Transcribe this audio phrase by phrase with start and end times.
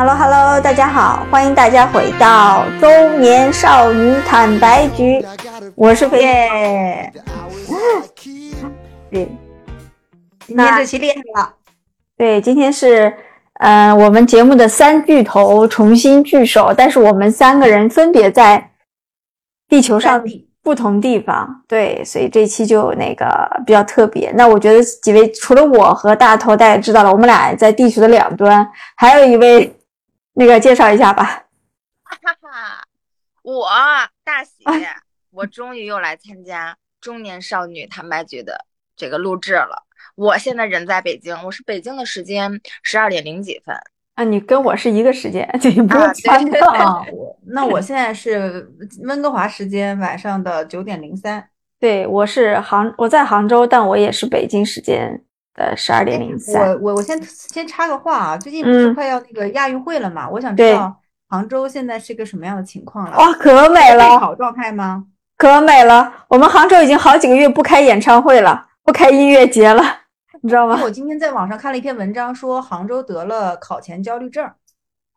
[0.00, 5.22] Hello Hello，大家好，欢迎大家回到中年少女坦白局，
[5.74, 7.12] 我是飞耶。
[9.10, 9.28] 对，
[10.46, 11.52] 今天这期厉害了。
[12.16, 13.14] 对，今天是
[13.58, 18.70] 呃我们节目的三巨头重新聚首，但是我们三个人分别在
[19.68, 20.24] 地球上
[20.62, 23.26] 不同地方，对，所以这期就那个
[23.66, 24.32] 比较特别。
[24.34, 29.70] 那我觉得几位除了我和大头，大家知道了，我们俩在地球的两端，还有一位。
[30.34, 31.24] 那个介绍一下吧，
[32.04, 32.84] 哈哈，
[33.42, 33.68] 我
[34.24, 34.64] 大喜，
[35.30, 38.66] 我终于又来参加中年少女坦白局的
[38.96, 39.86] 这个录制了。
[40.14, 43.76] 我现在人在北京，我是北京的时间十二点零几分
[44.14, 47.04] 啊，你跟我是一个时间，你不用参啊。
[47.12, 48.70] 我那我现在是
[49.02, 55.24] 温哥华时间晚上的九点零三，对我是杭我在杭州，但我也是北京时间。
[55.54, 56.72] 呃，十二点零三。
[56.72, 60.28] 我我我先先插个话啊，最近不是快要那个亚运会了嘛？
[60.28, 60.96] 我想知道
[61.28, 63.16] 杭州现在是个什么样的情况了？
[63.16, 64.18] 哇，可美了！
[64.18, 65.04] 好状态吗？
[65.36, 66.12] 可美了！
[66.28, 69.82] 我们杭州已经好几个月不开演唱会了，不开音乐节了，
[70.42, 70.78] 你知道吗？
[70.82, 74.48] 我今天在网上看了一篇文章，说杭州得了考前焦虑症。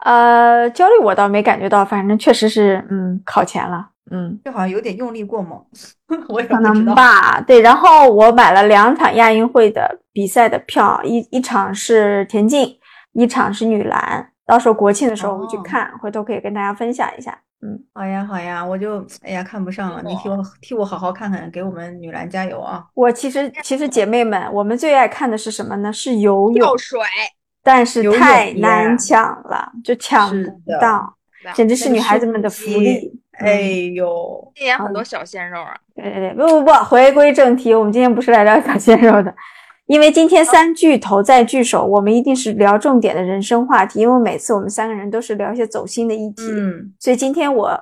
[0.05, 3.89] 呃，焦虑我倒没感觉到，反正确实是，嗯，考前了。
[4.13, 5.59] 嗯，就好像有点用力过猛，
[6.29, 7.41] 我可能吧。
[7.41, 12.77] 对，然后我买了两场亚运会的比赛的票，一一场是田径，
[13.13, 14.29] 一场是女篮。
[14.45, 17.35] 到时候国庆的时候我去看，回头可以跟大家分享一下。
[17.65, 22.85] 嗯，好呀，好呀，我就哎呀看不上了，你替我替我好好看看，给我们女篮加油啊！
[22.93, 25.91] 我其实其实姐妹们，我们最爱看的是什么呢？
[25.91, 26.99] 是游泳水，
[27.63, 31.15] 但是太难抢了，就抢不到，
[31.55, 33.22] 简直是女孩子们的福利。
[33.39, 33.61] 哎
[33.93, 35.75] 呦，今年很多小鲜肉啊！
[35.95, 39.33] 对对对，不不不，回归正题，我们今天不是来聊小鲜肉的，
[39.87, 44.01] 因为今天三巨头在聚首，我们一定是聊重点的人生话题。
[44.01, 47.79] 因为每次我们三个人都是聊一些走心的议题，嗯，所以今天我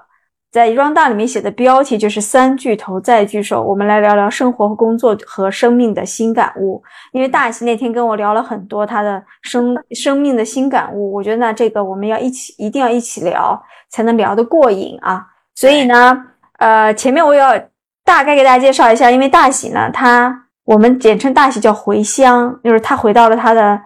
[0.52, 6.82] 在 round down 里面写的标题就是三巨头在聚首，我们来聊聊生活和工作和生命的新感悟。
[7.12, 15.28] 因为大喜那天跟我聊了很多他的生生命的新感悟，我觉得那这个我们要一起一定要一起聊，才能聊得过瘾啊。
[15.62, 16.20] 所以呢，
[16.58, 17.54] 呃，前面我要
[18.04, 20.36] 大概给大家介绍一下，因为大喜呢，他
[20.66, 23.80] 我们简称大喜叫回乡，就是他回到了他的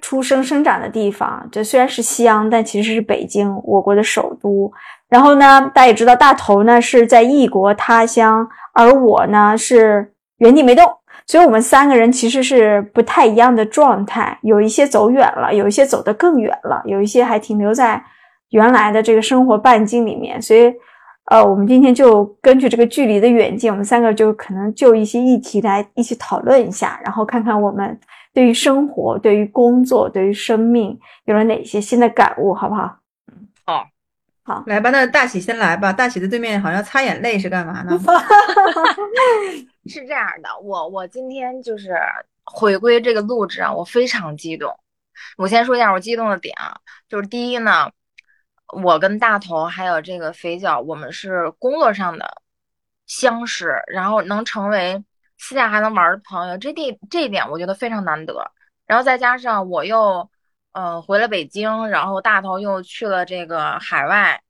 [0.00, 1.46] 出生生长的地方。
[1.52, 4.72] 这虽然是乡，但其实是北京，我国的首都。
[5.10, 10.90] 然后呢，大家也知道，大头呢是在异国他乡，而我呢是原地没动。
[11.26, 18.02] 所以我们三个人其实是不太一样的状态，有一些走远了，有一些走得更远了，有一些还停留在。
[18.50, 20.72] 原来的这个生活半径里面，所以，
[21.26, 27.98] 呃，我们今天就根据这个距离的远近，我们三个就可能就一些议题来一起讨论一下，然后看看我们
[28.34, 32.98] 对于生活、对于工作、对于生命有了哪些新的感悟，好不好？
[33.32, 33.86] 嗯，好，
[34.42, 35.90] 好，来吧，那大喜先来吧。
[35.90, 37.98] 大喜的对面好像擦眼泪是干嘛呢？
[39.88, 41.96] 是这样的，我我今天就是
[42.44, 44.70] 回归这个录制啊，我非常激动。
[45.38, 46.76] 我先说一下我激动的点啊，
[47.08, 47.90] 就是第一呢。
[48.82, 52.42] 我跟大头还有这个肥脚，我们是工作上的
[53.06, 55.04] 相识，然后能成为
[55.38, 58.50] 私下还能玩的朋友，这地这一点我觉得非常难得。
[58.86, 60.28] 然后再加上我又
[60.72, 64.42] 嗯回了北京，然后大头又去了这个海外，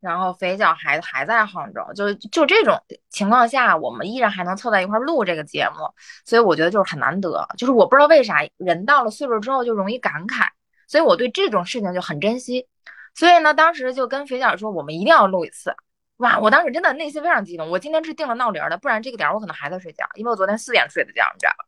[0.00, 2.76] 然后肥脚还还在杭州，就就这种
[3.08, 5.76] 情况下，我们依然还能凑在一块录这个节目，
[6.24, 7.46] 所以我觉得就是很难得。
[7.56, 10.48] 就是我不知道为啥人到了岁数之后就容易感慨，
[10.88, 12.66] 所以我对这种事情就很珍惜。
[13.14, 15.74] 所以呢，当时就跟肥脚说，我们一定要录一次。
[16.18, 17.68] 哇，我当时真的内心非常激动。
[17.68, 21.64] 我今天是定了闹铃的，不然这个点我可能还在睡觉，因为我昨天四点睡的觉，你知道吧？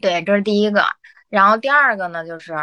[0.00, 0.86] 对，这是第一个。
[1.28, 2.54] 然后第二个呢，就是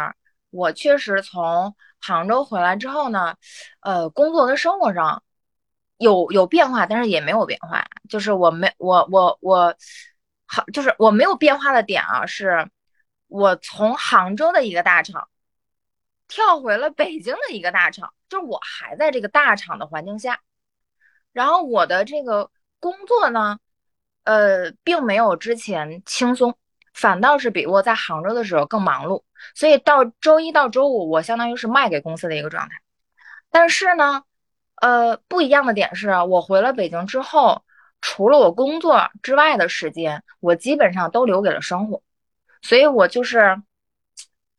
[0.50, 3.36] 我确实从杭州回来之后呢，
[3.80, 5.22] 呃，工作跟生活上
[5.98, 7.84] 有有变化，但是也没有变化。
[8.08, 9.74] 就是我没我我我
[10.46, 12.68] 好，就是我没有变化的点啊，是
[13.28, 15.28] 我从杭州的一个大厂。
[16.34, 20.40] 跳回了北京的一个大厂，就是我还在这个大厂的环境下，
[21.32, 22.50] 然后我的这个
[22.80, 23.60] 工作呢，
[24.24, 26.56] 呃，并没有之前轻松，
[26.92, 29.22] 反倒是比我在杭州的时候更忙碌。
[29.54, 32.74] 所以到周一到周五，我相当于是卖给公司的一个状态。
[33.48, 34.24] 但是呢，
[34.80, 37.62] 呃，不一样的点是我回了北京之后，
[38.00, 42.02] 除了我工作之外的时间，我基本上都留给了生活。
[42.60, 43.62] 所以我就是，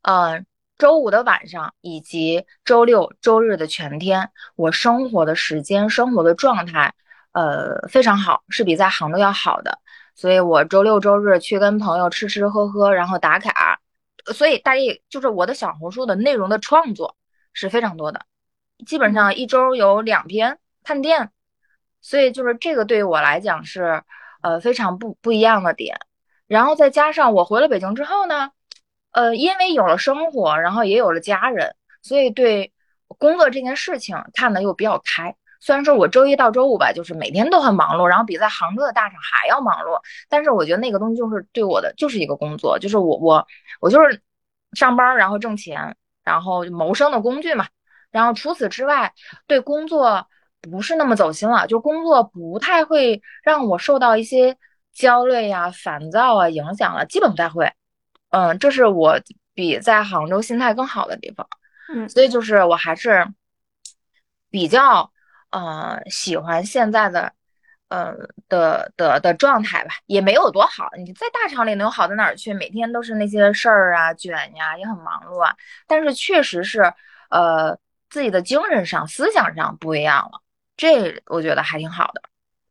[0.04, 0.46] 嗯。
[0.78, 6.94] 周五的晚上以及周六周日的全天，我生活的时间、生活的状态，
[7.32, 9.80] 呃，非常好，是比在杭州要好的。
[10.16, 13.80] 所以我周六周日去跟朋友吃吃喝喝，然后打卡。
[14.34, 17.16] 所以大家就是我的小红书的内容的创作，
[17.54, 18.26] 是非常多的，
[18.86, 21.30] 基本上一周有两篇探店，
[22.02, 24.04] 所以就是这个对于我来讲是
[24.42, 26.00] 呃非常不不一样的点。
[26.48, 28.50] 然后再加上我回了北京之后呢，
[29.16, 32.74] 呃，因为有了生活，然后也有了家人，所以对
[33.08, 35.34] 工作这件事情看的又比较开。
[35.62, 43.48] 虽然说我周一到周五吧，就是每天都很忙碌，然后比在杭州的大厂还要忙碌，但是我觉得那个东西就是对我的就是一个工作，就是我我
[43.80, 44.22] 我就是
[44.74, 47.68] 上班然后挣钱，然后谋生的工具嘛。
[48.12, 49.14] 然后除此之外，
[49.48, 50.28] 对工作
[50.62, 54.58] 不是那么走心了，就工作不太会让我受到一些。
[54.98, 57.70] 焦虑呀、烦躁啊，影响了，基本不太会。
[58.36, 59.18] 嗯，这是我
[59.54, 61.48] 比在杭州心态更好的地方。
[61.88, 63.26] 嗯，所以就是我还是
[64.50, 65.10] 比较
[65.52, 67.32] 呃喜欢现在的
[67.88, 68.14] 呃
[68.50, 70.90] 的的的状态吧，也没有多好。
[70.98, 72.54] 你在大厂里能好到哪儿去？
[72.54, 75.56] 每天都是那些事儿啊，卷呀，也很忙碌啊。
[75.88, 76.94] 但是确实是
[77.30, 77.80] 呃
[78.10, 80.42] 自己的精神上、思想上不一样了，
[80.76, 82.22] 这我觉得还挺好的。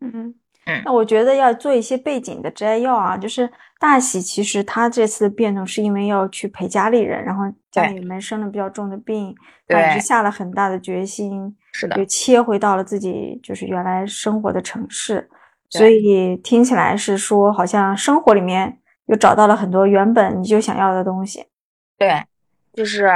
[0.01, 0.35] 嗯。
[0.67, 9.35] 嗯，那我觉得要做一些背景的摘要啊，就是大喜其实他这次的变动是因为要去陪家里人，然后家里人生了比较重的病，
[9.69, 15.29] 他也是下了很大的决心，是的，就切回到了自己就是原来生活的城市，
[15.69, 21.47] 所以听起来是说好像生活里面又找到了很多原本你就想要的东西。
[21.99, 22.25] 对，
[22.73, 23.07] 就是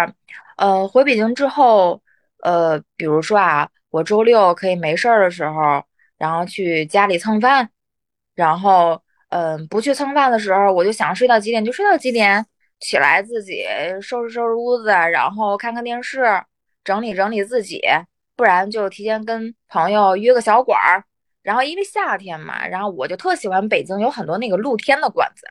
[0.59, 1.99] 呃回北京之后，
[2.43, 5.83] 呃比如说啊，我周六可以没事儿的时候。
[6.19, 7.71] 然后去家里蹭饭，
[8.35, 12.45] 然后嗯，不去蹭饭的时候，我就想睡到几点就睡到几点，
[12.81, 13.65] 起来自己
[14.03, 16.25] 收拾收拾屋子，然后看看电视，
[16.85, 17.81] 整理整理自己，
[18.37, 21.05] 不然就提前跟朋友约个小馆儿。
[21.43, 25.47] 然后因为夏天嘛，然后我就特喜欢北京有很多那个露天的馆子，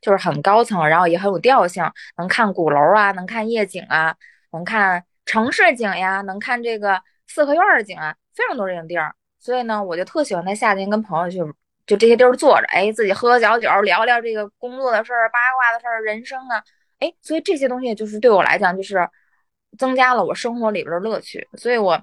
[0.00, 1.84] 就是很高层，然后也很有调性，
[2.16, 4.14] 能看鼓楼啊，能看夜景啊，
[4.52, 9.14] 能看城市景呀，能看这个四合院的景啊，非常多这种地儿。
[9.42, 11.38] 所以呢，我就特喜欢在夏天跟朋友去，
[11.84, 16.62] 就这些地儿坐着，哎，自己喝喝小酒，聊聊这个工作的事儿、八卦的事儿、人生啊，
[17.00, 18.96] 哎，所以这些东西就是对我来讲，就是
[19.76, 21.46] 增加了我生活里边的乐趣。
[21.58, 22.00] 所以我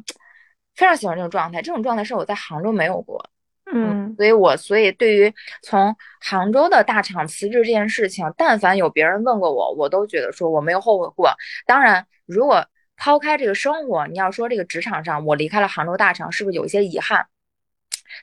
[0.75, 3.23] 非常喜欢这种状态，这种状态是我在杭州没有过。
[3.71, 11.31] 嗯，所以我所以对于从杭州的大厂辞职这件事情，但凡有别人问过我，我都觉得说我没有后悔过。
[11.65, 12.65] 当然，如果
[12.99, 17.25] 抛开这个生活，你要说这个职场上，我离开了杭州大厂，是不是有一些遗憾？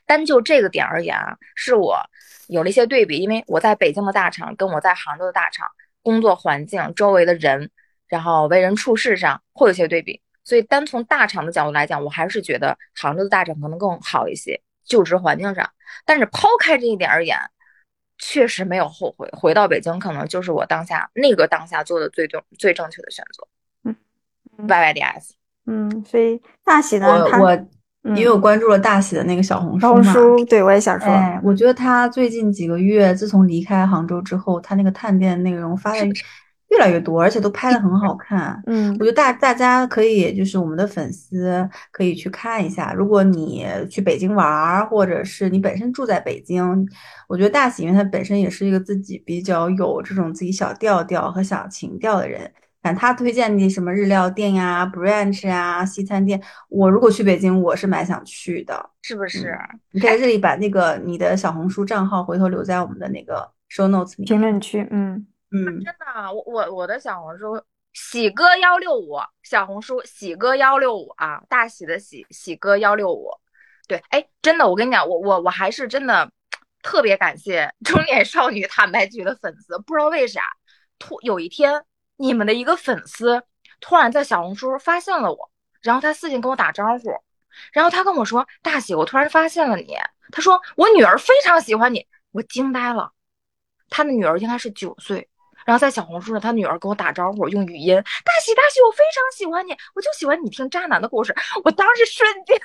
[0.05, 1.99] 单就这个点而言啊，是我
[2.47, 5.65] 有了一些对比，因为我在北京的大厂，跟我在杭州的大厂
[6.03, 7.71] 工作环境、周围的人，
[8.07, 10.21] 然后为人处事上会有些对比。
[10.43, 15.67] 所以单从大厂的角度来讲，我还是觉得杭州的大厂可能更好一些，就职环境上。
[16.05, 17.35] 但是抛开这一点而言，
[18.19, 23.47] 确实没有后悔，回到北京可能就是我当下那个当下做的最正最正确的选择。
[24.57, 25.33] Y Y D S，
[25.65, 27.67] 嗯，所以大喜呢，我我
[28.15, 30.13] 因为我关注了大喜的那个小红书嘛，
[30.47, 36.05] 对我也想说，哎，我觉得他最近几个月，自从离开杭州之后，他那个探店内容发的
[36.69, 38.61] 越来越多，而且都拍的很好看。
[38.65, 46.87] 嗯，我觉得大大家可以就是我们的粉丝可以去看一下，如果你去北京玩，或者是你本身住在北京，
[47.27, 52.49] 我觉得大喜因为他本身也是一个自己比较有这种自己小调调和小情调的人。
[52.95, 59.57] 他推荐的什么日料店呀、brunch 啊、西餐店，我如果去北京，我是蛮想去的，是不是？
[59.91, 64.87] 你可以这里把那个你的小红书账号回头留在我们的那个 show notes 里评论区。
[64.89, 67.61] 嗯嗯，真的，我我我的小红书
[67.93, 73.29] 喜哥幺六五，小红书喜哥幺六五啊，大喜的喜喜哥幺六五。
[73.87, 76.31] 对，哎，真的，我跟你讲，我我我还是真的
[76.81, 80.41] 特别感谢中年少女坦白局的粉丝，不知道为啥，
[80.99, 81.83] 突有一天。
[82.17, 83.41] 你们的一个粉丝
[83.79, 85.49] 突然在小红书发现了我，
[85.81, 87.11] 然后他私信跟我打招呼，
[87.71, 89.95] 然后他跟我说：“大喜，我突然发现了你。”
[90.31, 93.11] 他说：“我女儿非常喜欢你。”我惊呆了。
[93.89, 95.27] 他的女儿应该是九岁，
[95.65, 97.95] 然后在小红书上，他女儿跟我打招呼，用语音
[98.25, 101.33] ：“大喜，大喜，我非常喜欢你，我就喜欢你听渣男的故事。”
[101.63, 102.59] 我当时瞬间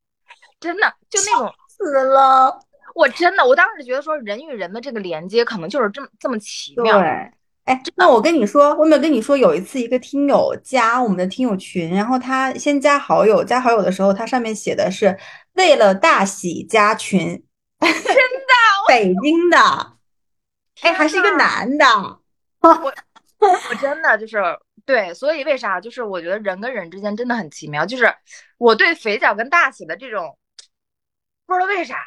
[0.58, 2.58] 真的就那种死了。
[2.94, 6.98] 我真的，我当时觉得说人与人的这个连接可能就是这么这么奇妙。
[6.98, 7.32] 对。
[7.68, 15.14] 哎，那我跟你说，我有没有跟你说，有一次一个听友加我们的听友群，然后他先加好友，加好友的时候，他上面写的是
[15.52, 17.44] 为了大喜加群，
[17.78, 18.54] 真的，
[18.88, 19.58] 北京的，
[20.80, 21.84] 哎，还是一个男的，
[22.60, 24.38] 我我真的就是
[24.86, 28.10] 对，所以为啥就是我觉得人跟人之间真的很奇妙，就是
[28.56, 30.38] 我对肥脚跟大喜的这种，
[31.44, 31.98] 不知道为啥，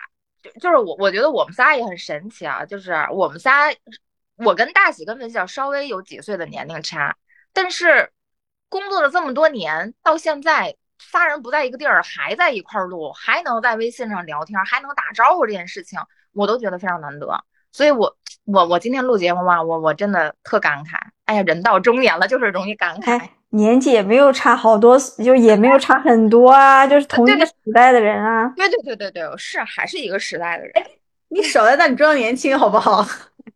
[0.41, 3.69] 就就是我我觉得我们仨也很神奇啊，就是我们仨。
[4.45, 7.15] 我跟大喜跟肥脚稍微有几岁的年龄差，
[7.53, 8.11] 但是
[8.69, 15.99] 工作了这么多年，到现在仨人不在一个地儿，还在一块儿录，还能在微信上聊天，还能打招呼，这件事情
[16.33, 17.43] 我都觉得非常难得。
[17.71, 20.97] 所以我我我今天录节目吧，我我真的特感慨。
[21.25, 23.21] 哎呀，人到中年了，就是容易感慨。
[23.53, 28.47] 年纪也没有差好多，就也没有差很多啊，就是同一个时代的人啊。
[28.55, 30.73] 对对对对对，是还是一个时代的人。
[31.27, 33.05] 你少在那你装年轻好不好？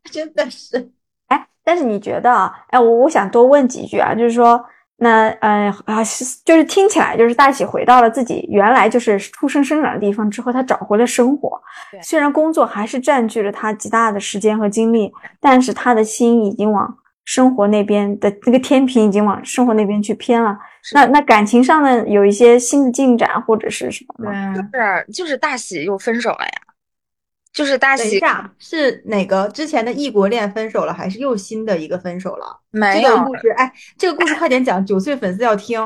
[0.11, 0.91] 真的是。
[1.27, 2.51] 哎，但是你觉得啊？
[2.69, 4.63] 哎，我我想多问几句啊，就是说，
[4.97, 6.03] 那呃啊，
[6.45, 11.61] 就是听起来就是大喜回到了自己原来就是出生生长的地方之后，他找回了生活。
[12.01, 16.97] 虽然工作还是占据了他极大的时间和精力，但是他的心已经往。
[17.27, 20.55] 生活那边的那个天平已经往生活那边去偏了，
[20.93, 24.53] 那那感情上呢有一些新的进展或者是什么吗？
[24.53, 26.51] 就是就是大喜又分手了呀，
[27.55, 28.21] 就是大喜
[28.59, 32.59] 是哪个之前的异国恋分手了，还是又新的一个分手了？
[32.69, 35.81] 没有故事，哎，这个故事快点讲，九岁粉丝要听。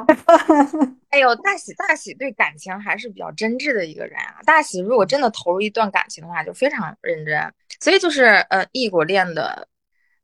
[1.12, 4.42] 哎呦，大喜大喜对感情还是比较真挚的一个人啊。
[4.46, 9.68] 大喜如果真的投入一段感情的话，就非常认真，所以就是呃异国恋的。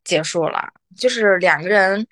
[0.07, 2.05] 结束了，就是两个人，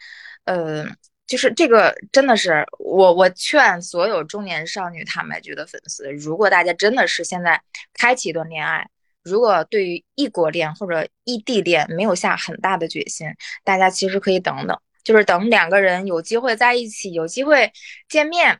[0.46, 0.84] 呃，
[1.28, 7.62] 就是这个真的是我我劝所有中年少女坦白局的粉丝，如果大家真的是现在
[7.94, 8.90] 开启一段恋爱，
[9.24, 13.28] 如果对于异国恋或者异地恋没有下很大的决心，
[13.64, 17.72] 大家其实可以等等，就是等两个人有机会在一起，有机会
[18.08, 18.60] 见面，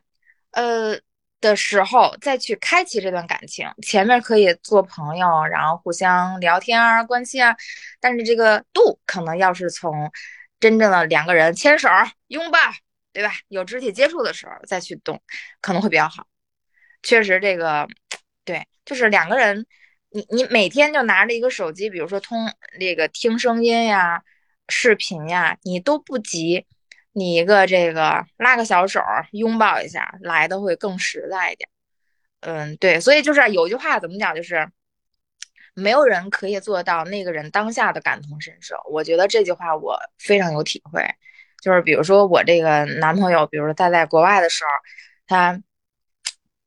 [0.52, 0.98] 呃。
[1.40, 7.54] 的时候再去开启这段感情，前面可以做朋友，然后互相聊天啊、关系啊，
[8.00, 10.10] 但是这个度可能要是从
[10.58, 11.86] 真正的两个人牵手、
[12.28, 12.58] 拥抱，
[13.12, 13.30] 对吧？
[13.48, 15.20] 有肢体接触的时候再去动，
[15.60, 16.26] 可能会比较好。
[17.02, 17.86] 确实，这个
[18.46, 19.66] 对，就是两个人，
[20.14, 22.38] 你你每天就拿着一个手机，比如说通
[22.78, 24.22] 那个听声音呀、
[24.68, 26.64] 视频呀，你都不急。
[27.16, 29.00] 你一个这个拉个小手
[29.32, 31.68] 拥抱一下，来的会更实在一点。
[32.40, 34.68] 嗯，对，所以就是有句话怎么讲，就是
[35.74, 38.76] 没有人可以做到那个人当下的感同身受。
[38.90, 41.04] 我觉得这句话我非常有体会。
[41.60, 44.70] 就是比如说我这个男朋友，比如说他在国外的时候，
[45.26, 45.60] 他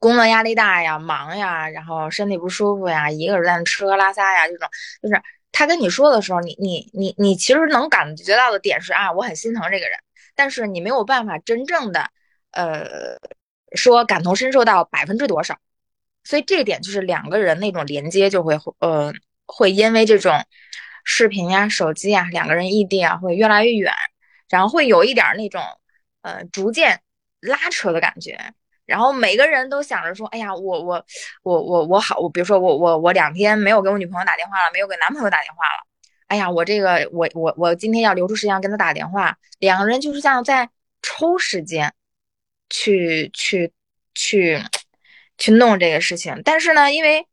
[0.08, 4.68] 工作压力大呀、忙呀，然后身体不舒服呀，一个人在那吃喝拉撒呀，这种
[5.02, 5.22] 就是
[5.52, 9.98] 他跟你说的时候，你你你你其实能感觉到的点是啊，我很心疼这个人。
[10.36, 12.12] 但是你没有办法真正的，
[12.52, 13.18] 呃，
[13.76, 15.58] 说感同身受到百分之多少，
[16.24, 19.12] 所以这点就是两个人那种连接就会，呃，
[19.48, 20.46] 会因为这种
[21.04, 23.92] 视频呀、手机呀，两个人异地啊会越来越远，
[24.48, 25.62] 然后会有一点那种，
[26.22, 27.02] 呃，逐渐
[27.40, 28.38] 拉扯的感觉。
[28.88, 31.06] 然后每个人都想着说，哎呀，我我
[31.44, 35.86] 我我我好，我比如说我我我两天没有给我女朋友打电话了，没有给男朋友打电话了。
[36.28, 40.70] 哎呀，我这个我我我今天要留出时间跟他打电话，两个人就是这样在
[41.02, 41.94] 抽时间
[42.70, 43.72] 去去
[44.16, 44.62] 去
[45.38, 46.42] 去弄这个事情。
[46.44, 47.28] 但是呢，因为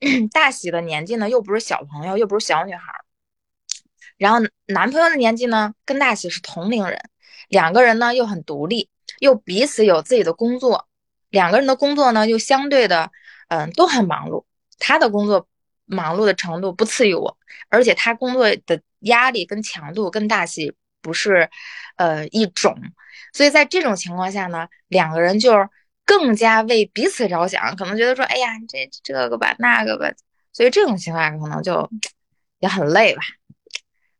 [0.32, 2.92] 大喜的年纪呢又不是小朋友，又不是小女孩，
[4.16, 6.98] 然后男朋友的年纪呢跟大喜是同龄人，
[7.48, 8.88] 两个人呢又很独立，
[9.18, 10.87] 又彼此有自己的工作，
[11.30, 13.10] 两个人的工作呢又相对的
[13.48, 14.44] 嗯都很忙碌，
[14.78, 15.46] 他的工作。
[15.90, 17.38] 忙碌的程度不次于我，
[17.70, 20.70] 而且他工作的压力跟强度跟大喜
[21.00, 21.48] 不是，
[21.96, 22.76] 呃一种，
[23.32, 25.50] 所以在这种情况下呢，两个人就
[26.04, 30.12] 更加为彼此着想，可能觉得说，哎呀，这这个吧，那个吧，
[30.52, 31.90] 所以这种情况可能就
[32.58, 33.22] 也很累吧。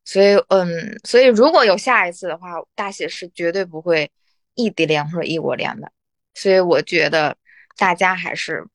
[0.07, 4.11] 所以，嗯，所以如果有下一次的话，大喜是绝对不会
[4.55, 5.93] 异地恋或者异国恋的。
[6.39, 7.37] 所以我觉得
[7.77, 8.67] 大家还是。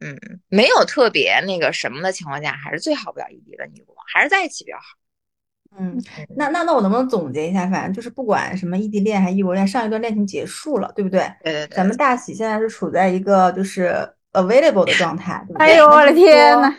[0.00, 0.16] 嗯，
[0.48, 4.84] 没有特别那个什么的情况下，还是最好不要异地的女国，还是在一起比较好。
[5.76, 6.00] 嗯，
[6.36, 7.66] 那那那我能不能总结一下？
[7.66, 11.20] 反正就是不管什么异地恋还是异国恋，上一段恋情结束了，对不对？
[11.42, 11.76] 对对对。
[11.76, 13.92] 咱们大喜现在是处在一个就是
[14.34, 15.44] available 的状态。
[15.56, 16.72] 哎呦我的天呐！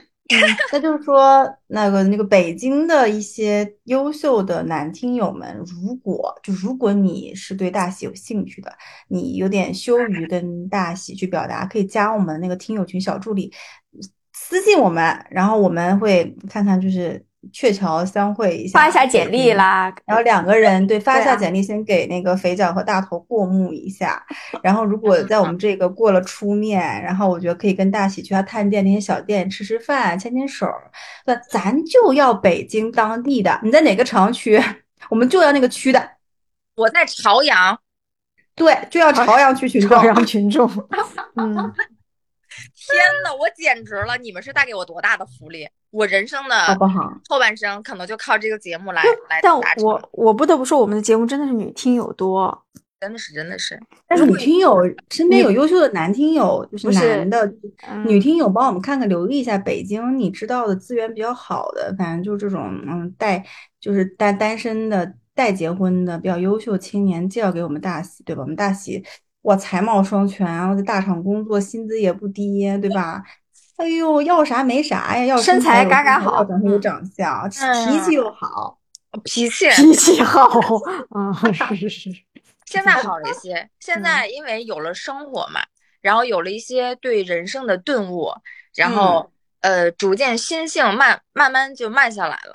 [0.71, 8.71] 那就是说，那个那个北京的一些优秀的男听友们，如果就如果你是对大喜有兴趣的，
[9.07, 13.51] 你有点羞于跟大喜去表达，可以加我们那个听友群小助理
[14.33, 17.25] 私信我们，然后我们会看看就是。
[17.51, 19.93] 鹊桥相会一下，发一下简历啦。
[20.05, 24.23] 然后两个人对发一下简历，先给那个肥脚和大头过目一下。
[24.63, 30.67] 然后如果在我们这个过了初面，然后我觉得可以跟大喜去他探店那些小店吃吃饭，牵牵手。
[31.25, 34.61] 那咱就要北京当地的，你在哪个城区？
[35.09, 36.09] 我们就要那个区的。
[36.75, 37.79] 我在朝阳。
[38.55, 39.89] 对，就要朝阳区群众。
[39.89, 40.69] 朝阳群众。
[41.35, 41.73] 嗯。
[42.91, 44.17] 天呐，我简直了！
[44.17, 45.67] 你们是带给我多大的福利？
[45.91, 47.11] 我人生的好不好？
[47.27, 52.65] 后半生可能就靠这个节目来来但我我不得不说，我们的节目真的是女听友多。
[52.99, 53.79] 真的是真的是。
[54.07, 54.77] 但是女听友
[55.09, 57.45] 身边有优秀的男听友，就是不是男的，
[57.87, 63.43] 嗯女听友帮我们看看留意一下北京你知道的资源比较好的，反正就是这种嗯带
[63.79, 68.41] 就是带单身的待结婚的比较优秀青年介绍给我们大喜，对吧？
[68.41, 69.01] 我们大喜
[69.49, 73.23] 哇才貌双全我，在大厂工作，薪资也不低，对吧？
[73.77, 78.77] 哎呦，要啥没啥呀，要身材嘎嘎好要长相有长相，脾气又好。
[79.23, 80.43] 脾气 脾气好，
[81.09, 81.33] 啊，
[81.75, 82.11] 是是 是，
[82.65, 85.61] 现在好了一些，现在因为有了生活嘛，
[86.01, 88.31] 然后有了一些对人生的顿悟，
[88.75, 92.53] 然后、呃，逐渐心性慢慢慢就慢下来了。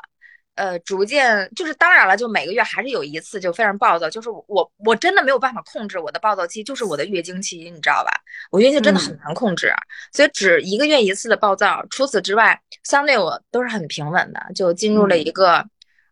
[0.56, 8.12] 呃，逐渐就是当然了，就每个月还是有一次就非常暴躁，就是我我真的没有办法控制我的暴躁期，就是我的月经期，你知道吧？
[8.50, 9.72] 我月经真的很难控制，
[10.12, 11.84] 所以只一个月一次的暴躁。
[11.90, 15.64] 除此之外，相对我都是很平稳的，就进入了一个、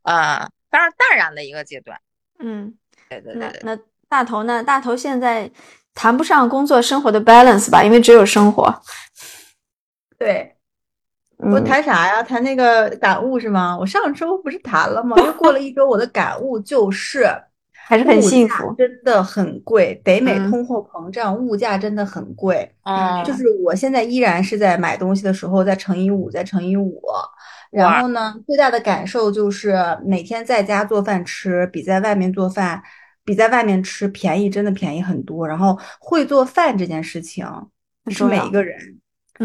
[0.03, 2.01] 呃非常淡然的一个阶段。
[2.39, 2.75] 嗯，
[3.11, 3.61] 对对对对。
[3.63, 4.65] 那那大头呢？
[4.65, 5.51] 大头现在
[5.95, 8.83] 谈不上工作生活的 balance 吧，因为只有生活。
[10.19, 10.57] 对，
[11.51, 12.23] 我嗯谈啥呀？
[12.23, 13.77] 谈那个感悟是吗？
[13.77, 15.17] 我上周不是谈了吗？
[15.19, 17.27] 又过了一周，我的感悟就是
[17.85, 18.73] 还是很幸福。
[18.79, 20.01] 真的很贵。
[20.05, 22.71] 北美嗯通货膨胀，物价真的很贵。
[22.85, 27.03] 嗯，就是我现在依然是在买东西的时候再乘以五，再乘以五。
[27.73, 32.81] 然后呢，最大的感受就是每天在家做饭吃，比在外面做饭，
[33.25, 35.49] 比在外面吃便宜，真的便宜很多。
[35.49, 37.45] 然后会做饭这件事情，
[38.11, 39.01] 是每一个人嗯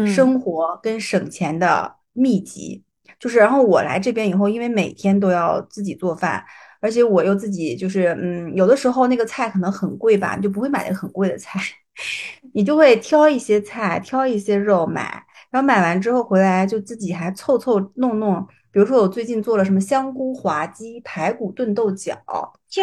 [0.06, 2.84] 生活跟省钱的秘籍。
[3.18, 6.44] 就是，然后我来这边以后，因为每天都要自己做饭，
[6.80, 11.58] 而且我又自己就是，嗯，有的时候那个菜可能很贵吧，你就不会买那个很贵的菜，
[12.54, 15.02] 你就会挑一些菜，挑一些肉买，
[15.50, 18.46] 然后买完之后回来就自己还凑凑弄弄。
[18.70, 22.16] 比如说我最近做了什么香菇滑鸡、排骨炖豆角，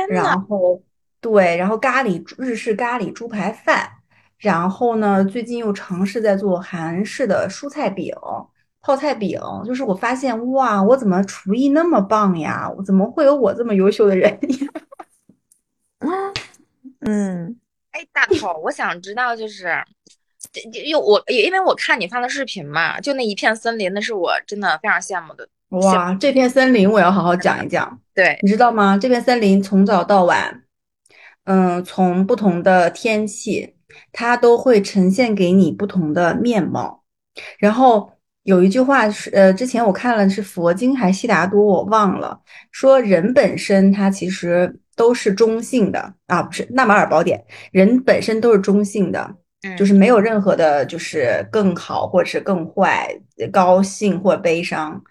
[0.10, 0.82] 然后
[1.22, 3.90] 对，然后咖喱日式咖喱猪排饭，
[4.38, 8.14] 然后呢，最近又尝试在做韩式的蔬菜饼、
[8.82, 12.70] 泡菜饼，就是我发现哇，我怎么厨艺那么棒呀？
[12.78, 14.68] 我怎么会有我这么优秀的人呀？
[17.02, 17.56] 嗯
[17.92, 19.74] 哎，大头，我想知道就是，
[20.52, 25.48] 这这因为我因为我看你发的视频嘛，就那一片森林，那是我真的非常羡慕的。
[25.70, 28.00] 哇，这片森林我要好好讲一讲。
[28.14, 28.98] 对，你知道吗？
[28.98, 30.64] 这片森林从早到晚，
[31.46, 33.75] 嗯，从不同的天气，
[34.12, 37.04] 它都会呈现给你不同的面貌。
[37.60, 38.12] 然后
[38.44, 42.40] 有一句话是，呃，之前我看了是佛经还是悉达多，我忘了，
[42.72, 47.40] 说人本身它其实都是中性的啊，不是《纳马尔宝典》，
[47.72, 53.10] 人本身都是中性的，嗯，就是没有任何的，就是更好或者是更坏，
[53.52, 55.02] 高兴或悲伤，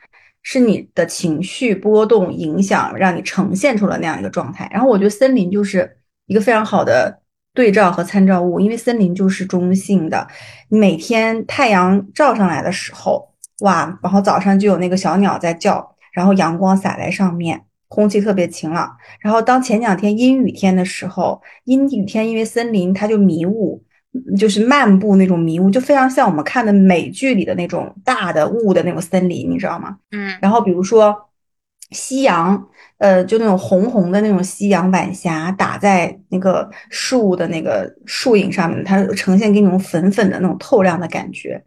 [0.42, 4.70] 是你的情绪波动影响，让你呈现出了那样一个状态。
[4.72, 7.20] 然后我觉得森林就是一个非常好的
[7.54, 10.26] 对照和参照物，因为森林就是中性的，
[10.68, 17.64] 每天太阳照上来的时候，哇，然后早上就有那个小鸟在叫，然后阳光洒在上面。
[17.86, 18.90] 空气特别晴朗，
[19.20, 23.80] 然后当前两天阴雨天的时候，阴雨天因为森林它就迷雾，
[24.36, 29.96] 就是漫步那种迷雾，就非常像我们看的美剧里的那种大的雾的那种森林，你知道吗？
[30.10, 31.14] 嗯然后比如说
[31.94, 32.62] 夕阳，
[32.98, 41.62] 呃，就那种红红的那种夕阳晚霞打在那个树的那个树影上面，它呈现给你那种粉粉的那种透亮的感觉。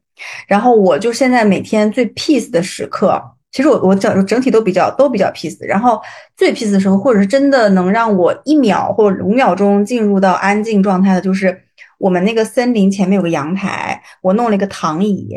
[0.48, 5.58] 然后我就现在每天最 peace 的时刻，其实我我整整体都比较都比较 peace。
[5.66, 6.02] 然后
[6.36, 11.56] 最 peace 的时候，或者是真的能让我一秒或者五秒钟进入到安静状态的，就是
[12.00, 15.36] 我们那个森林前面有个阳台，我弄了一个躺椅，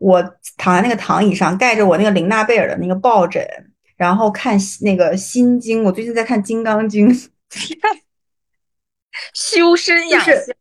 [0.00, 0.20] 我
[0.56, 3.46] 躺在那个躺椅上，盖着我那个玲娜贝尔的那个抱枕，
[3.96, 5.82] 然后看那个心经。
[5.84, 7.12] 我最近在看《金刚经》，
[9.34, 10.54] 修身养就是性，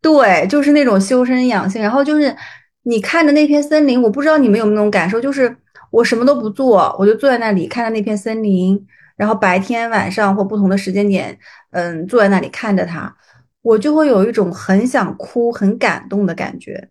[0.00, 1.80] 对，就是那种修身养性。
[1.80, 2.36] 然后就是
[2.82, 5.56] 你看着那片森林，我不知道你们有没有那种感受，就是
[5.90, 11.38] 我什么都不做，我就坐在那里看着那片森林，然后白天、晚上或不同的时间点，
[11.70, 13.14] 嗯，坐在那里看着它，
[13.62, 16.88] 我就会有一种很想哭、很感动的感觉，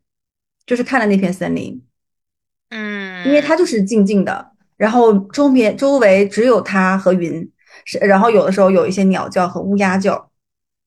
[0.65, 1.83] 就是看着那片森林。
[2.69, 7.51] 嗯，因为它就是静静的，然后周边周围只有它和云，
[7.83, 10.31] 是然后有的时候有一些鸟叫和乌鸦叫，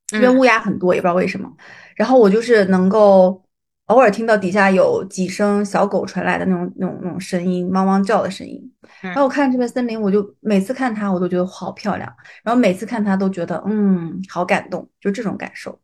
[0.06, 1.46] 这边嗯乌鸦很多，也不知道为什么。
[1.94, 3.44] 然后我就是能够
[3.86, 8.72] 偶尔听到底下有几声小狗传来的那种那种那种声音，汪汪叫的声音。
[9.02, 12.10] 然后我看这片森林，我就每次看它，我都觉得好漂亮，
[12.42, 15.78] 然后每次看它都觉得嗯好感动，就这种感受。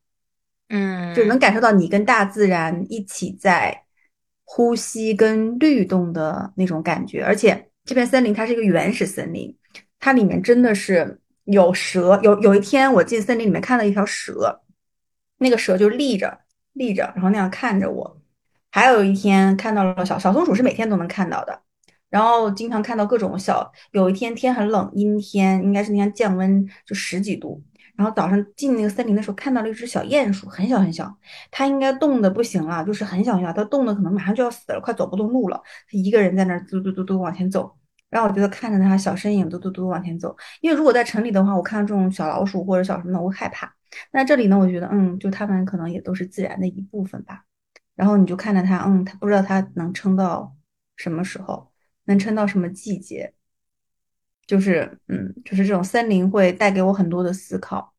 [0.71, 3.85] 嗯，就能感受到你跟大自然一起在
[4.45, 7.23] 呼吸跟律动的那种感觉。
[7.23, 9.57] 而且这片森林它是一个原始森林，
[9.99, 14.61] 它里面真的是有蛇，有有一天我进森林里面看到一条蛇，
[15.39, 16.41] 那个蛇就立着
[16.75, 18.21] 立着，然后那样看着我。
[18.71, 21.63] 还有一天看到了小小松鼠，是每天都能看到的。
[22.11, 27.63] 然后经常看到各种小，有一天天很冷，阴天，应该是那天降温就十几度。
[27.97, 31.17] 然后早上进那个森林的时候，看到了一只小鼹鼠，很小很小，
[31.51, 35.61] 它应该冻得不行了，就是很小很小，它冻得可能马上就要死了，快走不动路了。
[35.91, 37.75] 它一个人在那儿嘟嘟嘟嘟往前走，
[38.11, 40.37] 然后我觉得看着它小身影嘟嘟嘟往前走。
[40.61, 43.75] 因为如果在城里的话，我看到这种小老鼠或者小什么的，我会害怕。
[44.13, 47.45] 那这里呢，我觉得嗯，就它们可能也都是自然的一部分吧。
[47.95, 50.55] 然后你就看着它，嗯，它不知道它能撑到
[50.97, 51.71] 什么时候。
[52.05, 53.35] 能撑到什么季节？
[54.47, 57.93] 就是，嗯，就是这种森林会带给我很多的思考，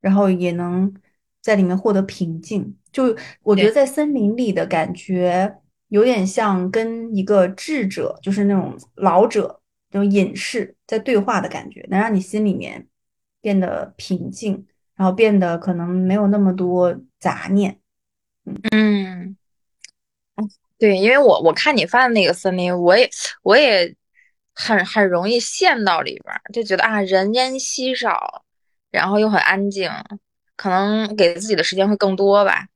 [0.00, 0.92] 然后也能
[1.40, 2.76] 在里面获得平静。
[2.90, 5.56] 就我觉得在森林里的感觉，
[5.94, 9.60] 有点像跟一个智者，就是那种老者，
[9.92, 12.88] 那种隐士在对话的感觉，能让你心里面
[13.40, 17.78] 变得平静，然后变得可能没有那么多杂念。
[18.72, 19.36] 嗯。
[20.78, 23.08] 对，因为我我看你发的那个森林，我也
[23.44, 23.94] 我也
[24.52, 28.44] 很很容易陷到里边，就觉得啊人烟稀少，
[28.90, 29.88] 然后又很安静，
[30.56, 32.66] 可能给自己的时间会更多吧。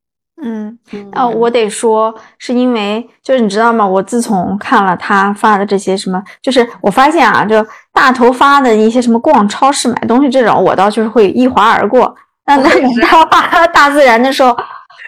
[0.41, 0.79] 嗯，
[1.13, 3.85] 那，我得说，是因为就是你知道吗？
[3.85, 12.15] 我自从看了他发的这些什么，就是我发现啊，就大头发的一些什么逛超市买东西这种，我倒就是会一划而过。
[12.47, 12.69] 那那
[13.03, 14.57] 他发大自然的时候，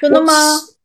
[0.00, 0.32] 真的吗？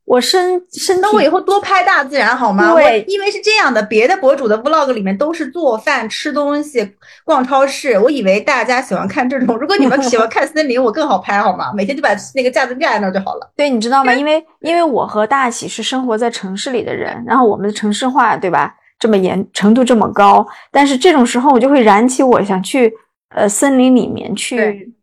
[0.06, 2.76] 我身身，那我以后多拍大自然好吗？
[2.76, 7.98] 对，因为是这样的，别的博主的 vlog 里面都是做饭、吃东西、逛超市。
[7.98, 11.74] 我以为大家喜欢看这种，如果你们喜欢看森林，我更好拍好吗？
[11.76, 13.52] 每天就把那个架子架在那就好了。
[13.58, 14.14] 对，你知道吗？
[14.14, 18.76] 因为因为我和大喜是生活在城市里的人，然后我们的城市化，对吧？
[19.00, 22.94] 这么严程度这么高，但是这种时候我就会燃起我想去
[23.30, 24.94] 呃森林里面去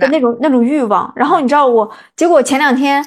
[0.00, 1.12] 的那种那种欲望。
[1.14, 3.04] 然后你知道我，结果前两天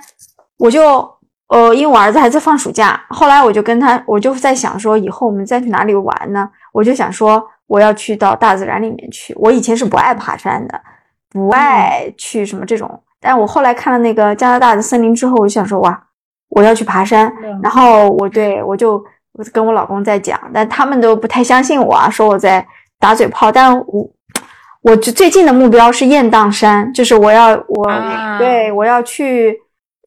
[0.57, 1.19] 我就。
[1.51, 6.49] 呃，因为我儿子还在放暑假，后来我就跟他，我就在想说，以后我们再去哪里玩呢？
[6.71, 9.35] 我就想说，我要去到大自然里面去。
[9.37, 10.79] 我以前是不爱爬山的，
[11.29, 16.01] 不爱去什么这种，但我后来看了那个加拿大的森林之后，我就想说，哇，
[16.51, 17.29] 我要去爬山。
[17.61, 19.03] 然后我对我就
[19.51, 22.65] 跟我老公在讲，但他们都不太相信我啊，说我在
[22.97, 23.51] 打嘴炮。
[23.51, 24.09] 但我，
[24.83, 27.91] 我最近的目标是雁荡山，就是我要我
[28.39, 29.59] 对我要去。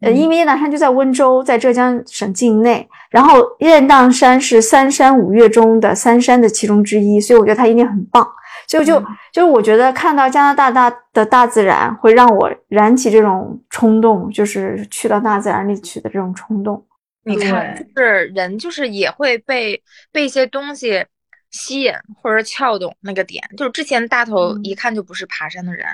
[0.04, 2.88] 呃，因为雁荡山就在温州，在浙江省境内。
[3.10, 8.26] 然后雁荡山是三山五岳中的三山的其中之一，所以我觉得它一定很棒。
[8.66, 8.98] 所以就
[9.32, 16.84] 就是我觉得看到加拿大大的大自然，会让我燃起这种冲动，就是去到大自然里去的这种冲动。
[17.24, 21.04] 你看，就是人就是也会被被一些东西
[21.50, 23.42] 吸引或者撬动那个点。
[23.56, 25.86] 就是之前大头一看就不是爬山的人。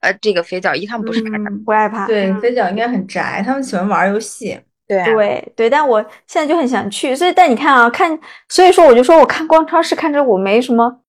[0.00, 4.58] 呃，这个肥脚一看不是怕不害怕，对，肥脚应该很宅，他们喜欢玩游戏，
[4.88, 11.00] 对对对，但我现在就很想去，所以但你看啊，看，所以说我就说我看逛超市看着我没什么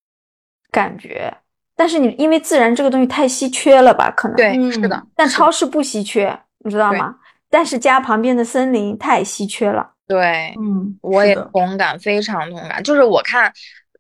[0.72, 1.34] 感觉，
[1.76, 7.16] 但是你因为自然这个东西太稀缺了吧，可能对，是的，但超市不稀缺，你知道吗？
[7.50, 13.52] 但是家旁边的森林太稀缺了，对，嗯，我也同感，非常同感，就是我看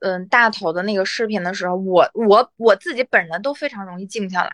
[0.01, 4.51] 嗯大头的那个视频的时候，我我我自己本人都非常容易静下来。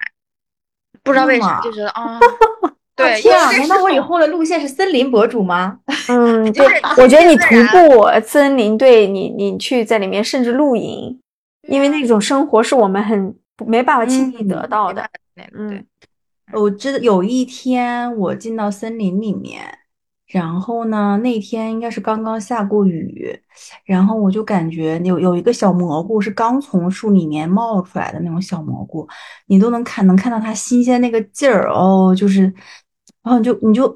[1.08, 2.20] 不知道为啥就觉得啊，
[2.96, 3.52] 对，天啊！
[3.52, 5.80] 难道我以后的路线是森林博主吗？
[6.10, 6.66] 嗯， 对，
[6.98, 11.20] 我觉得你徒步森林，对你，你去在里面，甚至露营，
[11.70, 15.08] 因为那种生活是我们很没办法轻易得到的。
[15.58, 15.86] 嗯，
[16.54, 19.62] 我知道有一天我进到森林里面。
[20.28, 21.18] 然后呢？
[21.24, 23.40] 那天应该是刚刚下过雨，
[23.86, 29.08] 然后我就感觉有有一个小蘑菇是刚从树里面冒出来的那种小蘑菇，
[29.46, 32.42] 你都能看能看到它新鲜那个劲儿哦，就是，
[33.24, 33.88] 然后你就你就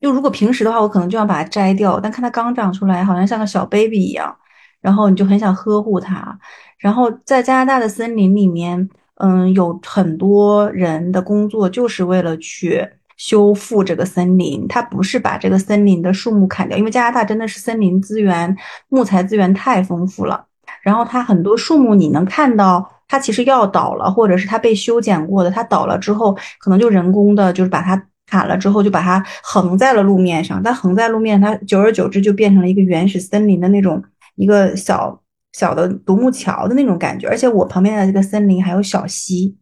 [0.00, 4.36] 就如果平时的话，我可能就要把它摘掉，但看它刚长出来，好像像个小 baby 一样，
[4.82, 6.38] 然后你就很想呵护它。
[6.78, 12.86] 然后在加拿大的森林里面，嗯，有很多人的工作就是为了去。
[13.20, 18.56] 修复这个森林，它不是把这个森林的树木砍掉，因为加拿大真的是森林资源、
[18.88, 20.46] 木材资源太丰富了。
[20.80, 30.62] 然后它很多树木你能看到，它其实要倒了，或者是它被修剪过的，它倒了之后，可能就人工的，就是把它砍了之后，就把它横在了路面上。
[30.62, 34.02] 但横在路面，它久而久之就变成了一个原始森林的那种
[34.36, 35.20] 一个小
[35.52, 37.28] 小的独木桥的那种感觉。
[37.28, 39.54] 而且我旁边的这个森林还有小溪，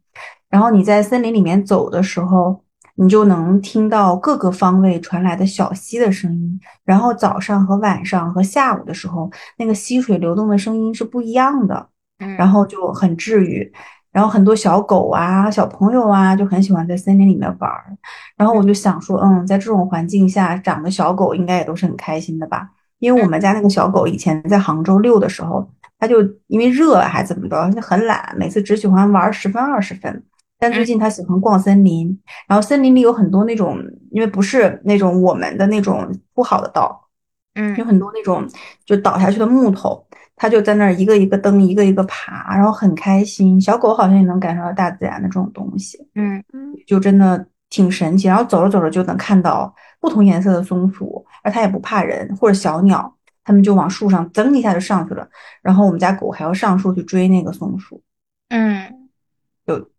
[0.48, 2.62] 然后你在森林里面走的时候。
[3.00, 11.88] 你就能听到各个方位传来的小溪的声音，然后早上和晚上和下午的时候，那个溪水流动的声音是不一样的，
[12.36, 13.72] 然后就很治愈。
[14.10, 17.96] 然后很多小狗啊、小朋友啊就很喜欢在森林里面玩儿。
[18.36, 22.68] 然后我就想说，嗯，在这种环境下长的小狗应该也都是很开心的吧？
[22.98, 26.16] 因为我们家那个小狗以前在杭州遛的时候，它就
[26.48, 30.24] 因为热还怎么着，就很懒，每次只喜欢玩十分二十分。
[30.58, 33.78] 但最近它喜欢逛森林，然后森林里有很多那种，
[34.10, 37.08] 因为不是那种我们的那种不好的道，
[37.54, 38.44] 嗯有很多那种
[38.84, 43.60] 就倒下去的木头，它就在那儿一个一个蹬，一个一个爬，然后很开心。
[43.60, 48.26] 小狗好像也能感受到大自然的这种东西，嗯嗯就真的挺神奇。
[48.26, 55.28] 然后走着走着就能看到不同颜色的松鼠，而它也不怕人或者小鸟，它们就往树上噌一下就上去了。
[55.62, 58.02] 然后我们家狗还要上树去追那个松鼠，
[58.48, 58.97] 嗯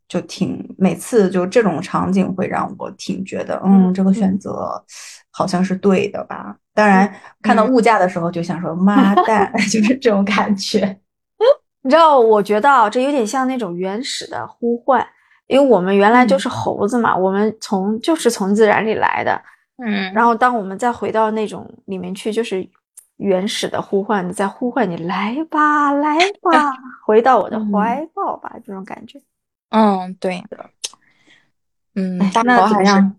[0.10, 4.84] 就就挺每次就这种场景会让我挺觉得，嗯，这个选择
[5.32, 6.58] 好像是对的吧。
[6.74, 11.00] 当然，看到物价的时候就想说 妈蛋， 就是这种感觉。
[11.84, 15.06] 你知道，我觉得啊，这有点像那种原始的呼唤，
[15.48, 19.41] 因为我们原来就是猴子嘛，我们从就是从自然里来的。
[19.78, 22.67] 嗯，然后当我们再回到那种里面去，就是
[23.17, 26.74] 原始的呼唤，在呼唤你来吧，来吧，
[27.06, 29.22] 回到我的怀抱吧，这种感觉。
[29.69, 30.65] 嗯，对的，
[31.95, 33.15] 嗯那狗还是怎么样？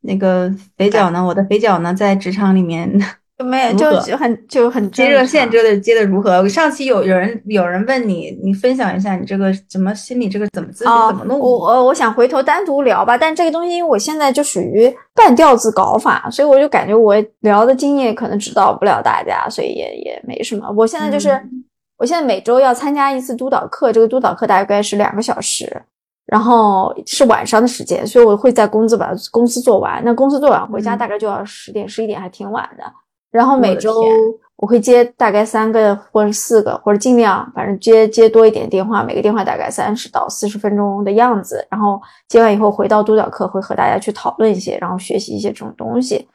[0.00, 1.24] 那个肥脚呢？
[1.24, 1.94] 我的肥脚呢？
[1.94, 2.90] 在职场里面
[3.38, 6.46] 就 没有，就就很就很接热线正接的接的如何？
[6.48, 11.38] 上期有有人有人问你，你分享一下你这个怎么心理这个怎么咨询啊怎么弄？
[11.38, 20.70] 我我我想回头单独聊吧，但这个东西因为我现在就属于半吊子搞法，所以我就感觉我聊的经验可能指导不了大家，所以也也没什么。
[20.76, 21.64] 我现在就是，嗯
[22.04, 25.82] 我现在每周要参加一次督导课，这个督导课大概是两个小时，
[26.26, 30.02] 然后是晚上的时间，所以我会在公司把公司做完。
[30.04, 32.84] 那公司做完回家嗯大概就要十点十一点，还挺晚的。
[33.30, 34.14] 然后每周天
[34.56, 41.66] 我会接大概三个或者四个，或者尽量反正接接多一点电话，每个电话大概三十到四十分钟的样子。
[41.70, 46.28] 然后接完以后回到督导课，会和大家去讨论一些，然后学习一些这种东西。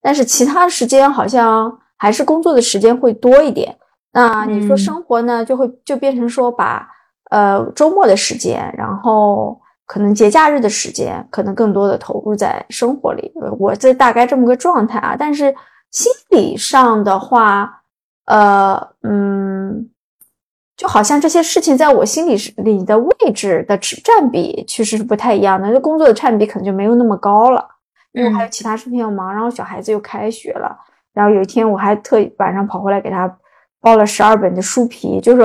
[0.00, 3.76] 但是其他时间好像还是工作的时间会多一点。
[4.12, 6.88] 那你说嗯生活呢，就会就变成说把
[7.30, 13.32] 呃周末的时间，然后可能节假日的时间，可能更多的投入在生活里。
[13.40, 15.14] 呃我这大概这么个状态啊。
[15.18, 15.54] 但是
[15.90, 17.82] 心理上的话，
[18.26, 19.88] 呃，嗯，
[20.76, 25.72] 就好像这些事情在我心里是里的位置的占占比其实是不太一样的。
[25.72, 27.66] 就工作的占比可能就没有那么高了，
[28.12, 30.76] 因为还有其他事情要忙，然后小孩子又开学了，
[31.12, 33.28] 然后有一天我还特意晚上跑回来给他
[33.80, 35.42] 包了十二本的书皮，就是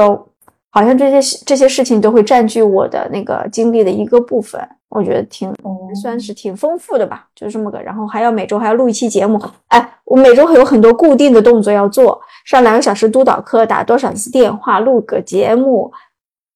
[0.70, 7.82] 好像这些这些事情都会占据我的那个精力的一个部分，我觉得挺哦算是挺丰富的吧，就是这么个。
[7.82, 15.92] 然后还要每周还要录一期节目，哎，我每周会有很多固定的动作要做，上两个小时督导课，打多少次电话，录个节目，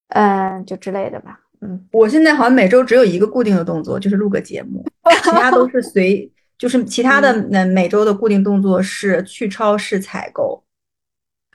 [0.08, 1.86] 嗯，就之类的吧，嗯。
[1.92, 4.82] 我现在好像每周只有一个固定的动作，就是录个节目，
[5.22, 10.62] 其他都是随，就是其他的那每周的固定动作是去超市采购。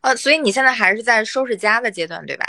[0.01, 2.45] 呃，所以你现在还是在收拾家的阶段，对吧？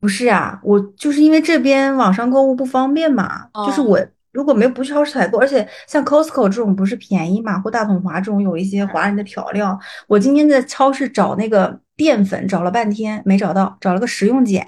[0.00, 14.66] 不是啊，我就是因为这边网上购物不方便嘛，就是哦我如果没有不去超市采购，而且像 Costco 这种不是便宜嘛，或大统华这种有一些华人的调料，我今天在超市找那个淀粉找了半天没找到，找了个食用碱。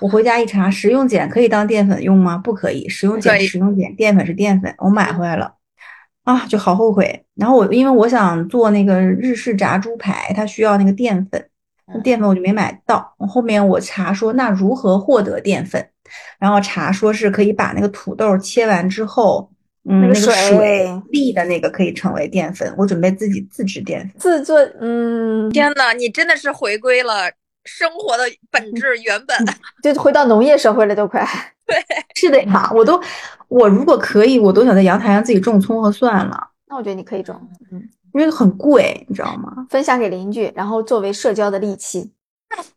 [0.00, 2.38] 我回家一查，食用碱可以当淀粉用吗？
[2.38, 4.72] 不可以，食用碱食用碱，淀粉是淀粉。
[4.78, 5.54] 我买回来了，
[6.24, 7.24] 啊，就好后悔。
[7.34, 11.44] 然后我因为我想做那个日式炸猪排，它需要那个淀粉，
[12.02, 13.14] 淀粉我就没买到。
[13.18, 15.88] 后面我查说，那如何获得淀粉？
[16.38, 19.50] 然后查说是可以把那个土豆切完之后，
[19.88, 22.72] 嗯，那个那个水水沥的那个可以成为淀粉。
[22.76, 24.12] 我准备自己自制淀粉。
[24.18, 27.30] 自做，嗯，天呐，你真的是回归了
[27.64, 29.36] 生活的本质原本。
[29.82, 31.26] 就回到农业社会了，都快。
[31.64, 31.76] 对
[32.16, 33.00] 是的呀，我都，
[33.48, 39.66] 我如果可以，我都想在阳台上自己种葱和蒜了，那我觉得你可以种，嗯，因为很贵，你知道吗？
[39.70, 42.12] 分享给邻居，然后作为社交的利器。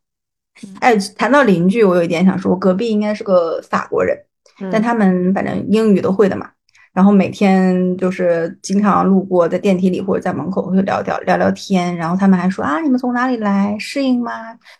[0.79, 4.17] 哎，谈到邻居，我有一点想说，我隔壁应该是个法国人，
[4.61, 6.51] 嗯但他们反正英语都会的嘛。
[6.95, 11.93] 然后每天就是经常路过，在电梯里或者在门口会聊聊聊聊天。
[11.97, 13.75] 然后他们还说啊，你们从哪里来？
[13.77, 14.31] 适应吗？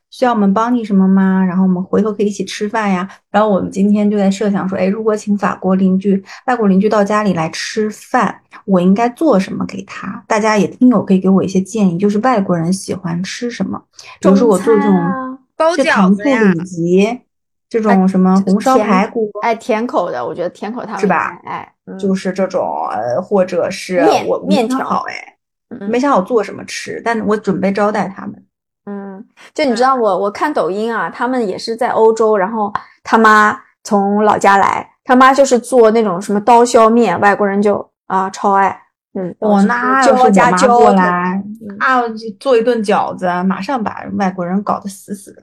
[0.10, 1.44] 需要我们帮你什么吗？
[1.44, 3.06] 然后我们回头可以一起吃饭呀。
[3.30, 10.24] 然后我们今天就在设想说，哎，如果请法国邻居、外国邻居到家里来吃饭，我应该做什么给他？
[10.26, 13.78] 大家也听友可以给我一些建议，就是外国人喜欢吃什么？
[14.22, 17.20] 比如说我做这种包饺就糖醋子呀，里脊，
[17.68, 21.38] 这种什么红烧排骨，哎，甜口的，我觉得甜口他们是吧？
[21.44, 25.38] 哎，嗯就是这种呃，或者是面我面条没想好哎，
[25.70, 28.46] 嗯没想好做什么吃，但我准备招待他们。
[28.86, 32.72] 嗯，就你知道我我看抖音啊，他们也是在欧洲，然后
[33.04, 38.82] 他妈从老家来，他妈就是做那种什么刀削面，外国人就啊超爱。
[39.18, 41.42] 嗯，我那要是我妈过来，
[41.80, 42.02] 啊，
[42.40, 45.42] 做一顿饺子，马上把外国人搞得死死的。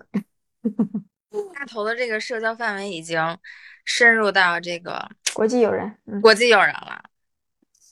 [1.54, 3.18] 大头的这个社交范围已经
[3.84, 7.02] 深入到这个国际友人，国际友人了。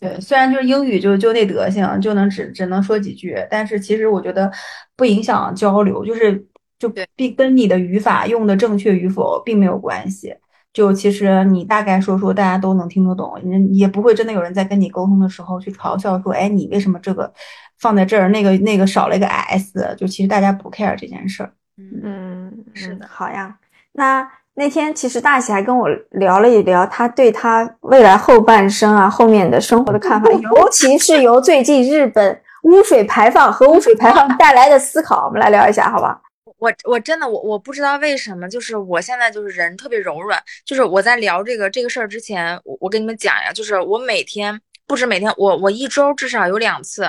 [0.00, 4.50] 对，虽然就是英语就就那德行，就能只只能说几句，但是其实我觉得
[4.96, 6.46] 不影响交流，就是
[6.78, 10.34] 就并跟你的语法用的正确与否并没有关系。
[10.72, 17.30] 就其实你大概说说，大家都能听得懂，人也不会真的有人在跟你沟通的时候去嘲笑说，哎，你为什么这个
[17.78, 19.94] 放在这儿，那个那个少了一个 s？
[19.98, 21.52] 就其实大家不 care 这件事儿。
[21.76, 23.58] 嗯，是的，好呀。
[23.92, 24.26] 那
[24.60, 36.20] 那天其实大喜还跟我聊了一聊，他对他未来后半生啊，后面的生活的看法， 尤其是由最近日本污水排放和污水排放带来的思考，我们来聊一下，好吧？
[36.58, 47.08] 我我真的我我不知道为什么，就是我现在就是人特别柔软，就是我在聊这个这个事儿之前，我我跟你们讲呀，就是我每天不止每天，我我一周至少有两次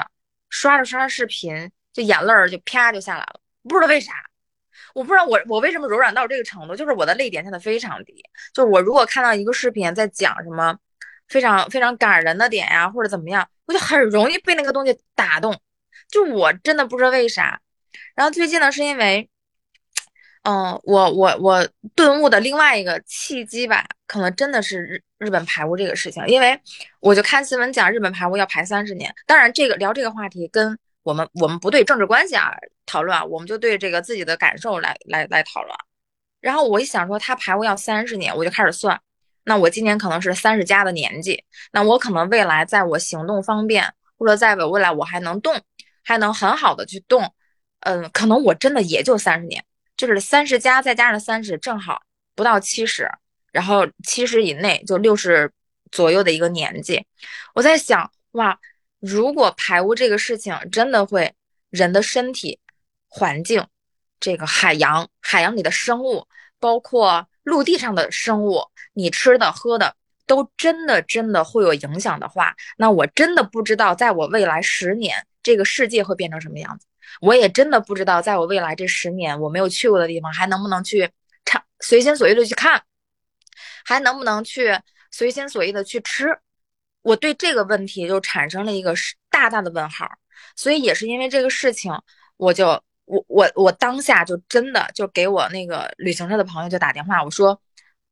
[0.50, 4.14] 刷着刷着视频，就眼泪儿就啪就下来了，不知道为啥，
[4.94, 8.24] 我不知道我我为什么柔软到这个程度，就是我的泪点现在非常低，
[8.54, 10.78] 就是我如果看到一个视频在讲什么
[11.28, 15.60] 非常非常感人的点呀，或者怎么样，我就很容易被那个东西打动，
[16.10, 17.60] 就我真的不知道为啥，
[18.16, 19.28] 然后最近呢是因为。
[20.44, 26.60] 嗯，我我我顿悟的另外一个契机吧，可能真的是日日本排污这个事情，因为
[27.00, 29.14] 我就看新闻讲日本排污要排三十年。
[29.28, 32.52] 当然，这个聊这个话题跟我们我们不对政治关系啊
[32.86, 35.76] 讨论啊，我们就对这个自己的感受来来来讨论。
[36.40, 39.00] 然后我一想说他排污要三十年，我就开始算，
[39.44, 45.62] 那我今年可能是三十加的年纪，那我可能未来在我行动方便，或者在我未来我还能动，
[46.04, 47.34] 还能很好的去动，
[47.82, 49.64] 嗯，可能我真的也就三十年。
[49.98, 52.02] 就是三十加再加上三十，正好
[52.34, 53.08] 不到七十，
[53.52, 55.52] 然后七十以内就六十
[55.92, 57.06] 左右的一个年纪。
[57.54, 58.60] 我在想，哇，
[59.00, 61.36] 如果排污这个事情真的会
[61.70, 62.60] 人的身体、
[63.14, 63.68] 环境、
[64.22, 66.26] 这个海洋、海洋里的生物，
[66.60, 69.96] 包括陆地上的生物，你吃的喝的
[70.26, 76.88] 都真的真的会有影响的话，那我真的不知道，在我未来十年，这个世界会变成什么样子。
[77.20, 81.10] 我也真的不知道，在我未来这十年，我没有去过的地方，还能不能去
[81.44, 82.82] 尝随心所欲的去看，
[83.84, 84.80] 还能不能去
[85.12, 86.40] 随心所欲的去吃？
[87.02, 88.94] 我对这个问题就产生了一个
[89.30, 90.08] 大大的问号。
[90.56, 91.92] 所以也是因为这个事情，
[92.38, 97.62] 我就我我我当下就真的就给我那个旅行社的朋友就打电话，我说，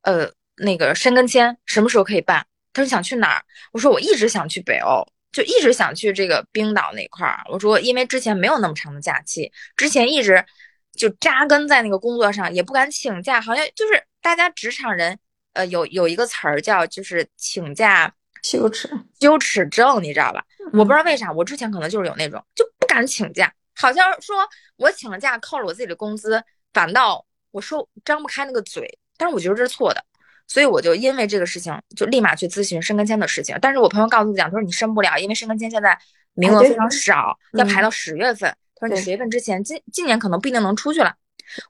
[0.02, 2.46] 呃，那个申根签什么时候可以办？
[2.72, 3.42] 他说想去哪儿？
[3.72, 5.06] 我说我一直想去北欧。
[5.32, 10.44] 就一直想去这个冰岛那块儿，我说因为之前没有那么长的假期，之前一直
[10.92, 15.16] 就扎根在那个工作上，也不敢请假，好像就是大家职场人，
[15.52, 20.44] 呃，有有一个词儿叫就是请假羞耻羞耻症，你知道吧？
[20.72, 30.04] 我不知道为啥，我之前可能就是有那种就不敢请假，好像说我请了假扣了我自己的工资，反倒我说张不开那个嘴，但是我觉得这是错的。
[30.46, 33.56] 所以我就因为这个事情，就立马去咨询申根签的事情。
[33.62, 35.96] 但是我朋友告诉我讲，他说你申不了，因为申根签现在
[36.34, 38.54] 名额非常少，要排到十月份。
[38.74, 41.14] 他说你十月份之前，今今年可能不一定能出去了。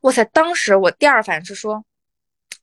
[0.00, 0.24] 哇塞！
[0.24, 1.84] 当时我第二反应是说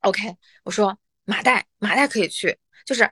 [0.01, 3.10] ，OK，我说马代，马代可以去，就是，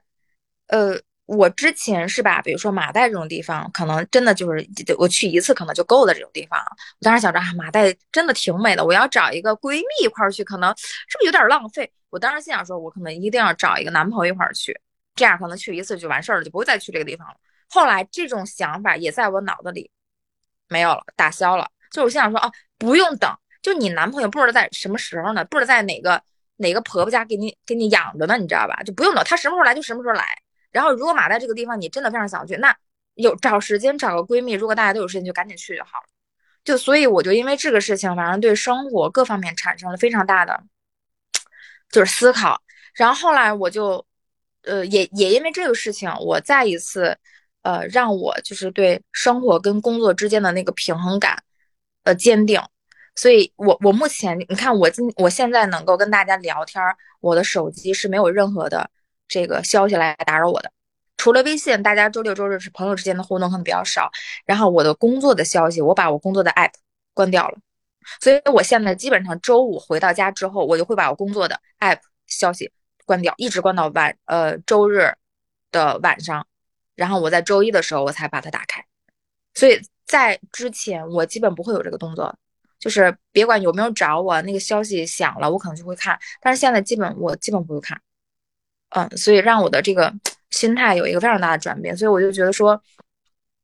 [0.68, 1.00] 呃。
[1.26, 6.60] 我之前是吧，比如说马代这种地方，可能真的就是我去一次可能就够的这种地方。
[7.00, 11.92] 我当时想着啊，马代真的挺美的，我要找一个闺蜜一块儿去，可能是不是有点浪费？
[12.12, 14.80] 我当时心想说，我可能一定要找一个男朋友一块儿去，
[15.16, 17.36] 这样可能去一次就完事儿了，就不会再去这个地方了。
[17.70, 19.90] 后来这种想法也在我脑子里
[20.70, 21.68] 没有了，打消了。
[21.90, 23.30] 就我心想说，哦，不用等，
[23.64, 26.22] 就你男朋友不知道在什么时候呢，不知道在哪个
[26.58, 28.84] 哪个婆婆家给你给你养着呢，你知道吧？
[28.84, 30.24] 就不用等，他什么时候来就什么时候来。
[30.76, 32.76] 然后，如果马代这个地方你真的非常想去，那
[33.14, 36.08] 有找时间找个闺蜜，如果大家都有时间，就赶紧去就好了。
[36.66, 40.62] 就所以，我就因为这个事情，反正对生活各方面产生了非常大的
[41.90, 42.62] 就是思考。
[42.94, 44.06] 然后后来我就，
[44.64, 47.18] 呃，也也因为这个事情，我再一次，
[47.62, 51.42] 呃，让我就是对生活跟工作之间的那个平衡感，
[52.04, 52.62] 呃，坚定。
[53.16, 56.84] 所以我我目前你看我今我现在能够跟大家聊天，
[57.22, 58.90] 我的手机是没有任何的。
[59.28, 60.72] 这个消息来打扰我的，
[61.18, 64.12] 除了微信，大家周六周日是朋友之间的互动可能比较少。
[64.46, 66.72] 然后我的工作的消息，我把我工作的 app
[67.14, 67.58] 关掉了，
[68.22, 72.72] 所以我现在基本上周五回到家之后，我就会把我工作的 app 消息
[73.06, 75.14] 关掉，一直关到晚呃周日
[75.72, 76.46] 的晚上，
[76.96, 78.86] 然后我在周一的时候我才把它打开。
[79.54, 82.38] 所以在之前我基本不会有这个动作。
[82.78, 86.20] 就是别管有没有找我，那个消息响了，我可能就会看。
[86.40, 88.00] 但是现在基本我基本不会看，
[88.90, 90.14] 嗯，所以让我的这个
[90.52, 91.96] 心态有一个非常大的转变。
[91.96, 92.82] 所以我就觉得说，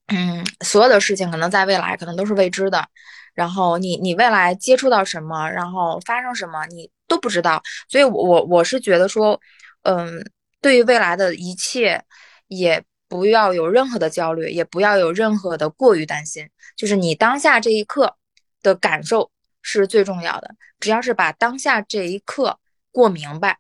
[0.08, 2.88] 嗯，所有的事情可能在未来可能都是未知的，
[3.34, 7.62] 然后你你未来接触到什么，然后发生什么，你都不知道。
[7.88, 9.40] 所以，我我我是觉得说，
[9.84, 10.24] 嗯，
[10.62, 12.04] 对于未来的一切，
[12.48, 18.16] 也不要有任何的焦虑，也不要有任何的过于担心，就是你当下这一刻。
[18.64, 19.32] 的感受
[19.64, 20.54] 是最重要的。
[20.80, 22.60] 只要是把当下这一刻
[22.92, 23.58] 过明白，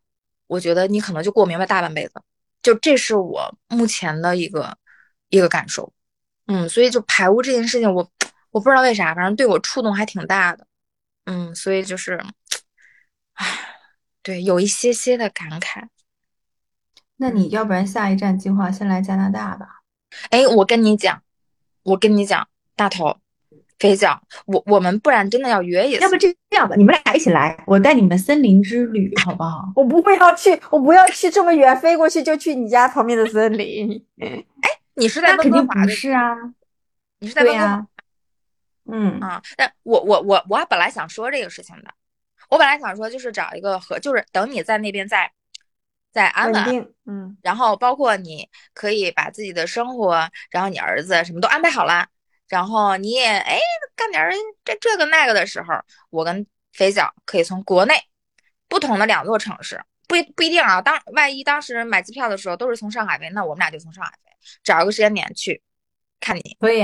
[0.52, 2.22] 我觉得你可能就过明白大半辈子。
[2.62, 4.78] 就这是我目前的一个
[5.30, 5.94] 一个感受。
[6.48, 8.06] 嗯，所以就排污这件事情，我
[8.52, 10.68] 我不知道为啥，反正对我触动还挺大的。
[11.24, 12.22] 嗯，所以就是，
[13.36, 13.48] 唉，
[14.22, 15.88] 对，有一些些的感慨。
[17.16, 19.82] 那你要不然下一站计划先来加拿大吧？
[20.32, 21.24] 哎，我跟你讲，
[21.84, 23.18] 我跟你讲，大头。
[23.82, 26.02] 飞脚，我我们不然真的要约一次。
[26.02, 29.68] 要不这这样吧，你们俩一起来，我带你们森林之旅，好不好？
[29.76, 34.06] 我不会要去，我不要去这么远，飞过去就去你家旁边的森林。
[34.22, 34.46] 哎，
[34.94, 36.36] 你是在温哥华是啊，
[37.20, 37.88] 你是在温哥华？
[38.86, 41.92] 嗯啊，但我我我我本来想说这个事情的，
[42.50, 45.32] 我本来想说就是找一个和，就是等你在那边再
[46.12, 52.06] 再安稳，嗯，然后包括你可以把自己的生活，然后你儿子什么都安排好了。
[52.52, 53.58] 然后你也哎
[53.96, 54.30] 干点
[54.66, 55.74] 这这个那个的时候，
[56.10, 57.96] 我跟肥脚可以从国内
[58.68, 60.82] 不同的两座城市，不不一定啊。
[60.82, 64.32] 当万一当时买机票的时候都是从上海飞，那我们俩就从上海飞，
[64.64, 65.62] 找一个时间点去
[66.20, 66.58] 看你。
[66.60, 66.84] 可以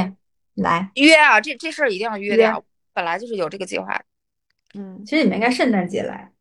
[0.53, 2.63] 来约啊，这这事儿一定要约掉。
[2.93, 4.01] 本来就是有这个计划。
[4.74, 6.32] 嗯，其实你们应该圣诞节来。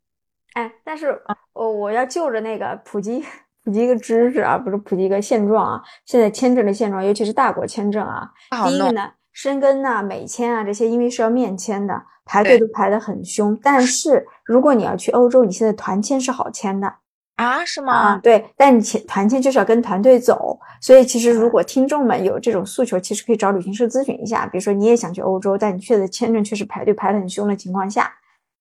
[0.52, 1.20] 哎，但是
[1.52, 3.24] 我我要就着那个普及。
[3.66, 5.82] 普及一个知识啊，不是普及一个现状啊。
[6.04, 8.30] 现在签证的现状，尤其是大国签证啊。
[8.64, 13.58] 第一个呢，申根呐、美签啊这些，因为是要面签的，排队都排得很凶。
[13.60, 16.86] 但是如果你要去欧洲，你现在团签是好签的
[17.34, 17.64] 啊？
[17.64, 17.92] 是吗？
[17.92, 18.48] 啊，对。
[18.56, 24.46] 但你签团签就是要跟团队走，所以其实如果听众们有这种诉求，其实可以找旅行社咨询一下。
[24.46, 28.12] 比如说你也想去欧洲，但你去的签证确实排队排得很凶的情况下，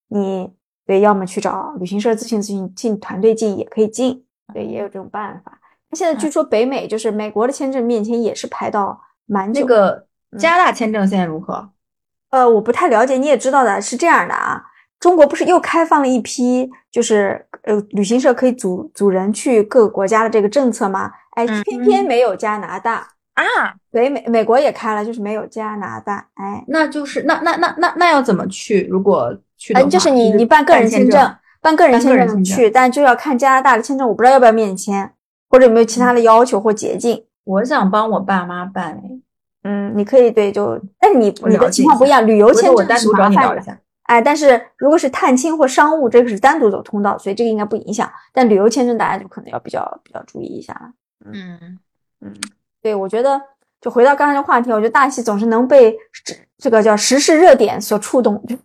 [0.07, 0.51] 你
[0.87, 4.24] 对，要么去找旅行社咨询咨询，进团队进也可以进。
[4.55, 5.51] 对，也有这种办法。
[5.89, 9.59] 那现在据说北美就是美国的签证面前也是排到蛮久。
[9.59, 10.07] 那个
[10.39, 11.71] 加拿大签证现在如何？
[12.29, 13.17] 呃，我不太了解。
[13.17, 14.63] 你也知道的，是这样的啊。
[14.97, 21.11] 中国不是又开放了一批，就是呃，旅行社可以组组人去各个国家的这个政策吗？
[21.31, 23.43] 哎，偏偏没有加拿大啊。
[23.91, 26.25] 北美美国也开了，就是没有加拿大。
[26.35, 28.87] 哎，那就是那那那那那要怎么去？
[28.89, 31.35] 如果去的话，就是你你办个人签证。
[31.65, 35.11] 办个人签证去，但就要看加拿大的签证，我不知道要不要面签，
[35.49, 37.25] 或者有没有其他的要求或捷径。
[37.43, 39.01] 我想帮我爸妈办
[39.63, 43.77] 嗯，你可以对，就，但是你你的情况不一样，旅游签证是麻烦的。
[44.03, 48.07] 哎，但是如果是探亲或商务，这个是单独走通道，所以这个应该不影响。
[48.31, 50.91] 但旅游签证大家就可能要比较比较注意一下了。
[51.33, 51.79] 嗯
[52.21, 52.31] 嗯，
[52.83, 53.41] 对，我觉得
[53.81, 58.55] 就回到刚才的话题，我觉得大戏总是能被这这个叫时事热点所触动，就。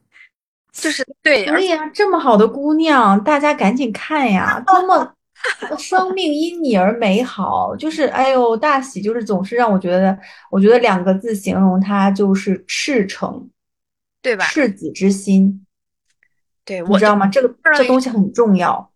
[0.73, 4.63] 就是对，对呀，这么好的姑娘，大家赶紧看呀！
[4.67, 5.15] 多么
[5.79, 10.17] 生命因你而美好，就是哎呦，大喜就是总是让我觉得，
[10.51, 13.49] 我觉得两个字形容她就是赤诚，
[14.23, 14.45] 对吧？
[14.45, 15.67] 赤子之心，
[16.65, 17.27] 对，你知道吗？
[17.27, 18.91] 这个这东西很重要。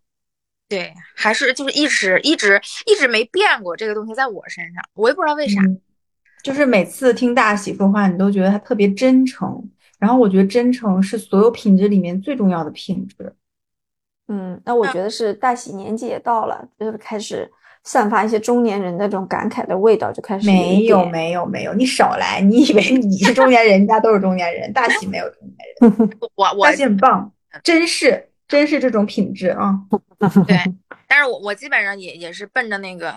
[0.67, 5.61] 对，还是就是一直一直一直没变过这个东西，在我身上，我也不知道为啥，
[6.43, 9.67] 就是每次听大喜说话，你都觉得他特别真诚。
[9.99, 13.33] 然后我觉得真诚是所有品质里面最重要的品质。
[14.27, 17.49] 嗯，那我觉得是大喜年纪也到了，就是开始
[17.83, 22.41] 散发一些中年人的这种感慨的味道，就开始没有没有没有，你少来！
[22.41, 26.09] 你以为你是中年人，人家都是中年人，大喜没有中年人。
[26.35, 27.31] 我我大喜很棒，
[27.63, 29.79] 真是真是这种品质啊。
[30.47, 30.57] 对，
[31.07, 33.15] 但是我我基本上也也是奔着那个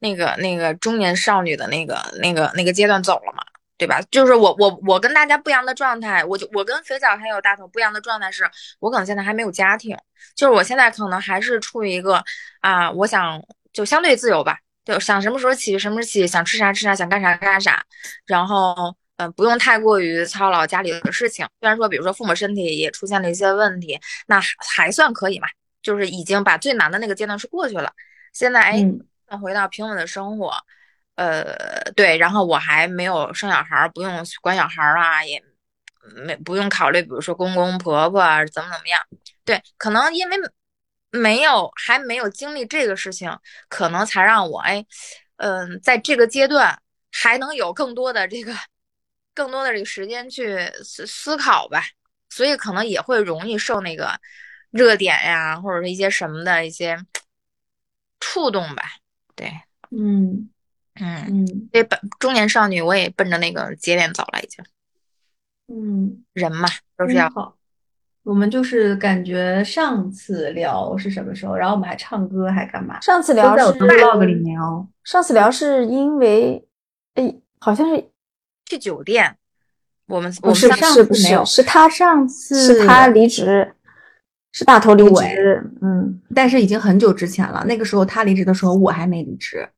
[0.00, 3.42] 那个那个中年少女的那个那个那个阶段走了嘛。
[3.80, 3.98] 对吧？
[4.10, 8.44] 就是我我我跟大家不一样的状态，我就我跟肥脚还有大头不一样的状态是，
[8.78, 9.96] 我可能现在还没有家庭，
[10.36, 12.22] 就是我现在可能还是处于一个
[12.60, 17.82] 啊，我想就相对自由吧，就想什么时候起什么时候起，想吃啥吃啥，想干啥干啥，
[18.26, 21.46] 然后嗯，不用太过于操劳家里的事情。
[21.60, 24.38] 虽然说，比如说父母身体也出现了一些问题，那
[24.74, 25.48] 还算可以嘛，
[25.80, 27.90] 就是已经把最难的那个阶段是过去了，
[28.34, 28.84] 现在哎，
[29.30, 30.52] 想回到平稳的生活。
[31.20, 35.42] 呃，对，然后我还没有生小孩，不用管小孩啊，也
[36.24, 38.98] 没不用考虑，比如说公公婆婆啊怎么怎么样。
[39.44, 40.36] 对，可能因为
[41.10, 43.30] 没有还没有经历这个事情，
[43.68, 44.82] 可能才让我哎，
[45.36, 46.80] 嗯，在这个阶段
[47.12, 48.54] 还能有更多的这个
[49.34, 51.84] 更多的这个时间去思思考吧。
[52.30, 54.18] 所以可能也会容易受那个
[54.70, 56.96] 热点呀，或者是一些什么的一些
[58.20, 58.84] 触动吧。
[59.34, 59.52] 对，
[59.90, 60.48] 嗯
[60.94, 64.64] 嗯，嗯这本中年少女我也奔着那个节点走了，已经
[65.68, 67.54] 嗯，人嘛都是要好。
[68.22, 73.00] 我们就是感觉上次聊是什么时候，然后我们还唱歌还干嘛？
[73.00, 74.86] 上次聊是在我的 vlog 里面哦。
[75.04, 76.62] 上次聊是因为，
[77.14, 78.10] 哎，好像是
[78.66, 79.36] 去酒店。
[80.06, 83.74] 我们我不是们上次没有是是他上次是他离职，
[84.52, 87.64] 是大头离对职，嗯，但是已经很久之前了。
[87.66, 89.68] 那个时候他离职的时候，我还没离职。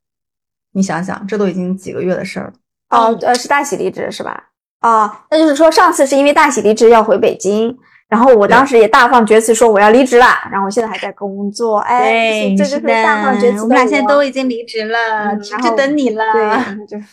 [0.73, 2.53] 你想想，这都已经几个月的事儿了。
[2.91, 4.51] 哦，呃，是大喜离职是吧？
[4.81, 7.77] 啊，那就是说上次是因为大喜离职要回北京，
[8.09, 16.25] 然后我当时也大放厥词说我要离职了，然后我现在还在工作，哎，这就是大放厥词的我们俩现在都已经离职了，只嗯然后等你了。
[16.33, 17.05] 对，就是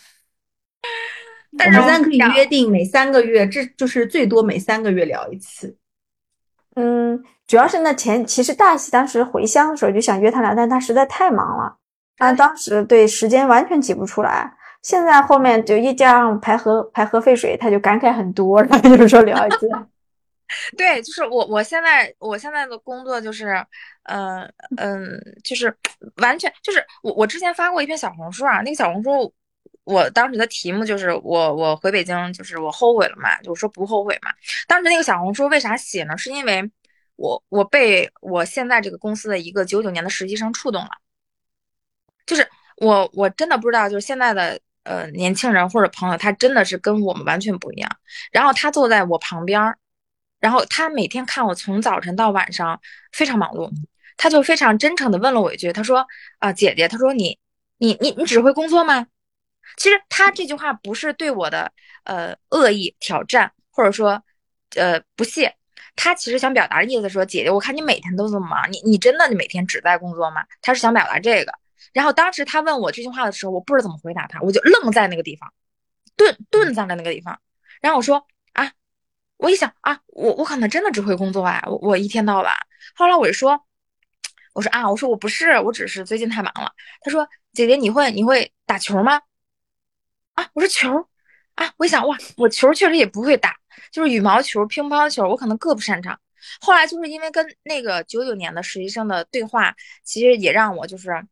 [1.58, 5.78] 但是我们三可以约定每三个月，这就是最多每三个月聊一次。
[6.76, 11.76] 嗯，主要是那前其实大喜当时回乡的时候就想约他聊，但他实在太忙了，
[12.20, 14.54] 他当时对时间完全挤不出来。
[14.82, 19.68] 现在后面就一加上排核排核废水，他就感慨很多，然 后就是说聊一次。
[20.78, 23.64] 对，就是我我现在我现在的工作就是，
[24.04, 24.42] 嗯、
[24.78, 25.76] 嗯，就是
[26.18, 29.32] 完全就是我我之前发过一篇小红书啊，那个小红书
[29.84, 34.32] 我当时的题目就是我我回北京就是我后悔了嘛，就是说不后悔嘛。
[34.68, 36.18] 当时那个小红书为啥写呢？
[36.18, 36.68] 是因为
[37.16, 40.90] 我我被我现在这个公司的一个九九年的实习生触动了，
[42.30, 47.90] 就是我我真的不知道，就是现在的呃年轻人或者朋友，他真的是跟我们完全不一样。
[48.32, 49.76] 然后他坐在我旁边儿。
[50.40, 52.80] 然后他每天看我从早晨到晚上
[53.12, 53.70] 非常忙碌，
[54.16, 56.08] 他就非常真诚的问了我一句，他说
[56.40, 57.38] ：“啊、姐姐，他说你
[57.78, 59.06] 你你你只会工作吗？”
[59.76, 61.70] 其实他这句话不是对我的
[62.06, 64.24] 呃恶意挑战，或者说
[64.78, 65.54] 呃不屑，
[65.98, 70.46] 他其实想表达的意思说，姐姐，我看你每天都这么忙，你你真的你每天只在工作吗？
[70.62, 71.52] 他是想表达这个。
[71.94, 75.54] 然后当时他问我这句话的时候，我不知道怎么回答他，我就愣在那个地方，
[76.16, 77.40] 顿顿在了那个地方。
[77.82, 78.72] 然后我说啊。
[79.38, 82.54] 我一想啊，我我可能真的只会工作啊，我我一天到晚。
[82.94, 83.58] 后来我就说，
[84.52, 86.74] 我说啊，我说我不是，我只是最近太忙了。
[87.00, 89.22] 他说，姐姐你会你会打球吗？
[90.34, 91.08] 啊，我说球
[91.56, 93.56] 啊，我一想哇，我球确实也不会打，
[93.94, 96.20] 就是羽毛球、乒乓球，我可能各不擅长。
[96.60, 99.74] 后来就是因为跟那个九九年的实习生的对话，
[100.04, 101.26] 其实也让我就是。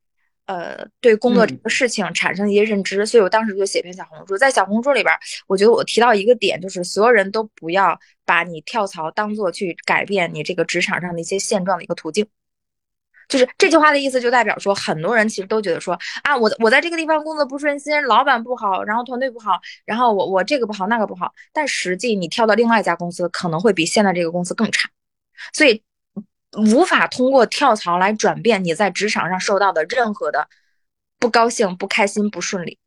[0.47, 5.13] 呃，对工作这个事情产生一些认知，嗯、所以我当时就写篇小红书，在小红书里边，
[5.45, 12.25] 我觉得我提到一个点，就是所有人都不要把你跳槽当做去改变你这个职场上的一些现状的一个途径。
[13.27, 24.89] 就是这句话的意思，就代表说，很多人其实都觉得说啊，我我在这个地方工作不顺心，老板不好，然后团队不好，然后我我这个不好那个不好，但实际你跳到另外一家公司，可能会比现在这个公司更差，
[25.53, 25.83] 所以。
[26.55, 30.47] 无法通过跳槽来转变你在职场上受到的任何的
[31.19, 32.79] 不高兴、不开心、不顺利。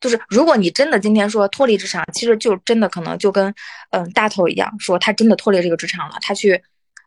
[0.00, 3.54] 就是如果你真的今天说脱离职场，其实就真的可能就跟
[3.90, 6.62] 嗯、大头一样，说他真的脱离这个职场了，他去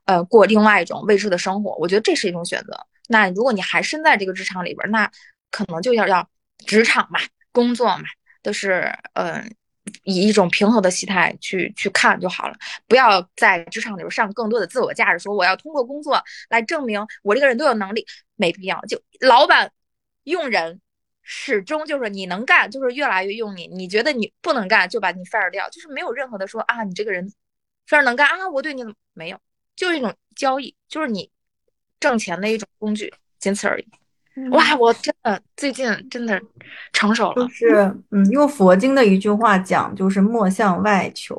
[0.06, 1.76] 呃过另外一种未知的生活。
[1.76, 2.80] 我觉得这是一种选择。
[3.08, 5.12] 那如果你还身在这个职场里边，那
[5.52, 6.28] 可能就要要
[6.66, 7.20] 职场嘛，
[7.52, 8.04] 工作嘛，
[8.42, 9.56] 都是嗯。
[10.04, 12.56] 以一种平和的心态去去看就好了，
[12.88, 18.80] 不要在职场里边上更多的自我价值，说我要通过工作来证明我这个人都有能力，没必要。
[18.82, 19.72] 就老板
[20.24, 20.82] 用人
[21.22, 27.28] 始终就是你能干，就是越来越用你，你觉得你不能干就把你 fire 掉，就是没有任何的说啊，你这个人
[27.86, 28.84] 非常能干啊，我对你
[29.14, 29.40] 没有，
[29.76, 31.30] 就是一种交易，就是你
[32.00, 33.88] 挣钱的一种工具，仅此而已。
[34.52, 36.40] 哇，我真的最近真的
[36.94, 37.44] 成熟了。
[37.44, 41.36] 就是，嗯，用佛经的一句话讲，就是莫向外求。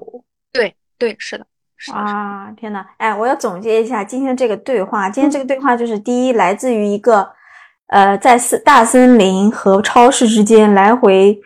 [0.53, 1.47] 对对，是的，
[1.77, 1.99] 是的。
[1.99, 5.09] 啊，天呐，哎，我要总结一下今天这个对话。
[5.09, 7.31] 今天这个对话就是第一，来自于一个，
[7.87, 11.39] 呃，在森大森林和超市之间来回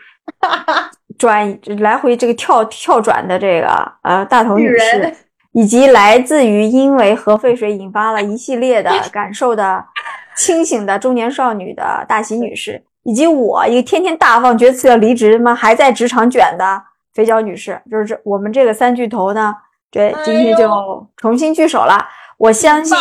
[1.19, 5.15] 转，来回这个跳跳转的这个呃大头女士，
[5.53, 9.85] 以及来自于因为核废水引发了一系列的 感受的。
[10.37, 15.55] 清醒的中年少女的大喜女士，以及我一个天天大放厥词要离职吗？
[15.55, 19.55] 还在职场卷的肥脚女士，就是这我们这个三巨头呢，
[19.91, 22.07] 这今天就重新聚首了。
[22.39, 22.97] 我相信，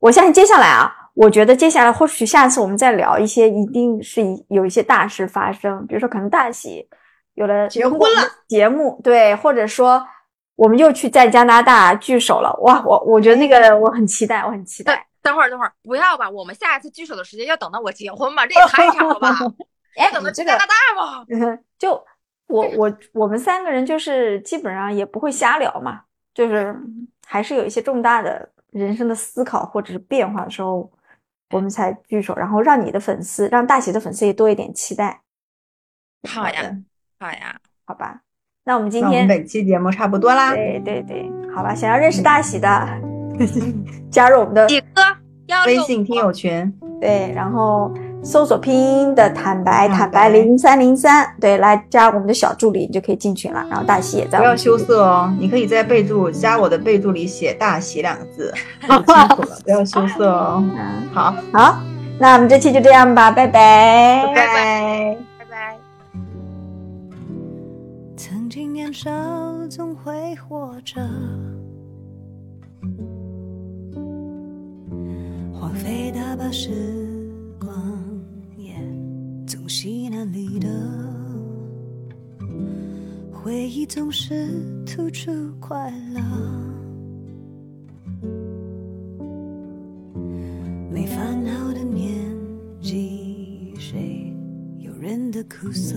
[0.00, 6.86] 我相信接下来啊，我觉得接下来或许下次我们再聊一些，一定是有一些大事发生，比如说可能大喜
[7.34, 10.04] 有了结婚了节目，对，或者说
[10.56, 12.54] 我们又去在加拿大聚首了。
[12.62, 15.06] 哇，我我觉得那个我很期待，我很期待。
[15.24, 16.28] 等会儿，等会儿，不要吧！
[16.28, 18.46] 我们下一次聚首的时间要等到我结婚吧？
[18.46, 19.30] 这也太长了吧！
[19.96, 21.24] 哎，等到这加拿大吧？
[21.78, 21.92] 就
[22.46, 26.02] 我我我们三个人就是基本上也不会瞎聊嘛，
[26.34, 26.76] 就是
[27.26, 30.92] 还是有一些重大的人生的思考或者是变化的时候，
[31.50, 35.22] 我们才聚首，然后让你的粉丝，让大喜的粉丝也多一点期待。
[36.28, 36.76] 好呀，
[37.18, 38.20] 好呀，好吧？
[38.64, 40.54] 那我们今那我们天本期节目差不多啦。
[40.54, 42.68] 对对对，好吧，想要认识大喜的，
[44.10, 45.13] 加入我们的几个要六
[45.66, 47.92] 微信听友群，对，然后
[48.22, 53.64] 搜索拼音的坦白坦坦白白零三零三，对，来加我们的小助理，你就可以进群了。
[53.68, 59.04] 然后大喜也在不要羞涩哦，你可以在备注加我的备注里写“大喜”两个字， 就清
[59.36, 60.64] 楚了，不要羞涩哦。
[60.74, 61.78] 嗯，好，好，
[62.18, 65.16] 那我们这期就这样吧，拜拜，拜拜。
[65.38, 65.78] 拜拜。
[68.16, 69.10] 曾经年少
[69.68, 71.00] 总会活着，
[75.64, 76.68] 荒废大把时
[77.58, 77.72] 光，
[78.58, 78.74] 也
[79.46, 80.68] 总稀难离的。
[83.32, 84.46] 回忆总是
[84.84, 86.20] 突出快乐，
[90.92, 92.12] 没烦恼的年
[92.82, 94.30] 纪，谁
[94.80, 95.96] 有人的苦涩？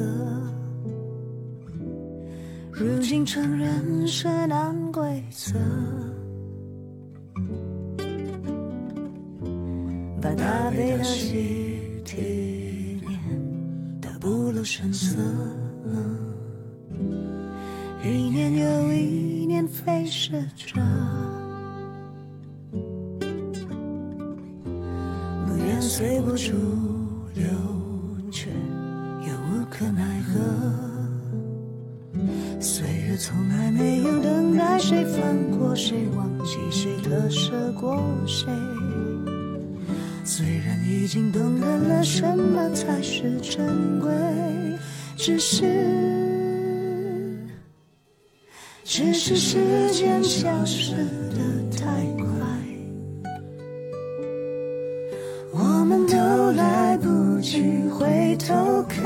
[2.71, 5.59] 如今承认是难规则，
[10.21, 13.11] 把大悲的喜体验
[14.01, 15.15] 的不露声色。
[18.03, 20.81] 一年又一年飞逝着，
[25.45, 26.53] 不愿随波逐
[27.33, 27.45] 流，
[28.31, 30.39] 却又无可奈何。
[32.61, 38.47] 岁月从来没有等待谁放过谁，忘记谁特舍过谁。
[40.29, 44.11] 虽然已经懂得了什么才是珍贵，
[45.15, 45.65] 只是，
[48.83, 50.91] 只是时间消失
[51.31, 51.85] 的太
[52.17, 52.25] 快，
[55.53, 59.01] 我们都来不及回头看。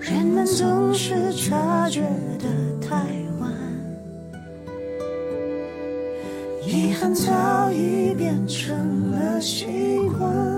[0.00, 2.02] 人们总是察觉
[2.38, 2.46] 得
[2.80, 2.96] 太
[6.76, 9.66] 遗憾早已变成了习
[10.18, 10.55] 惯。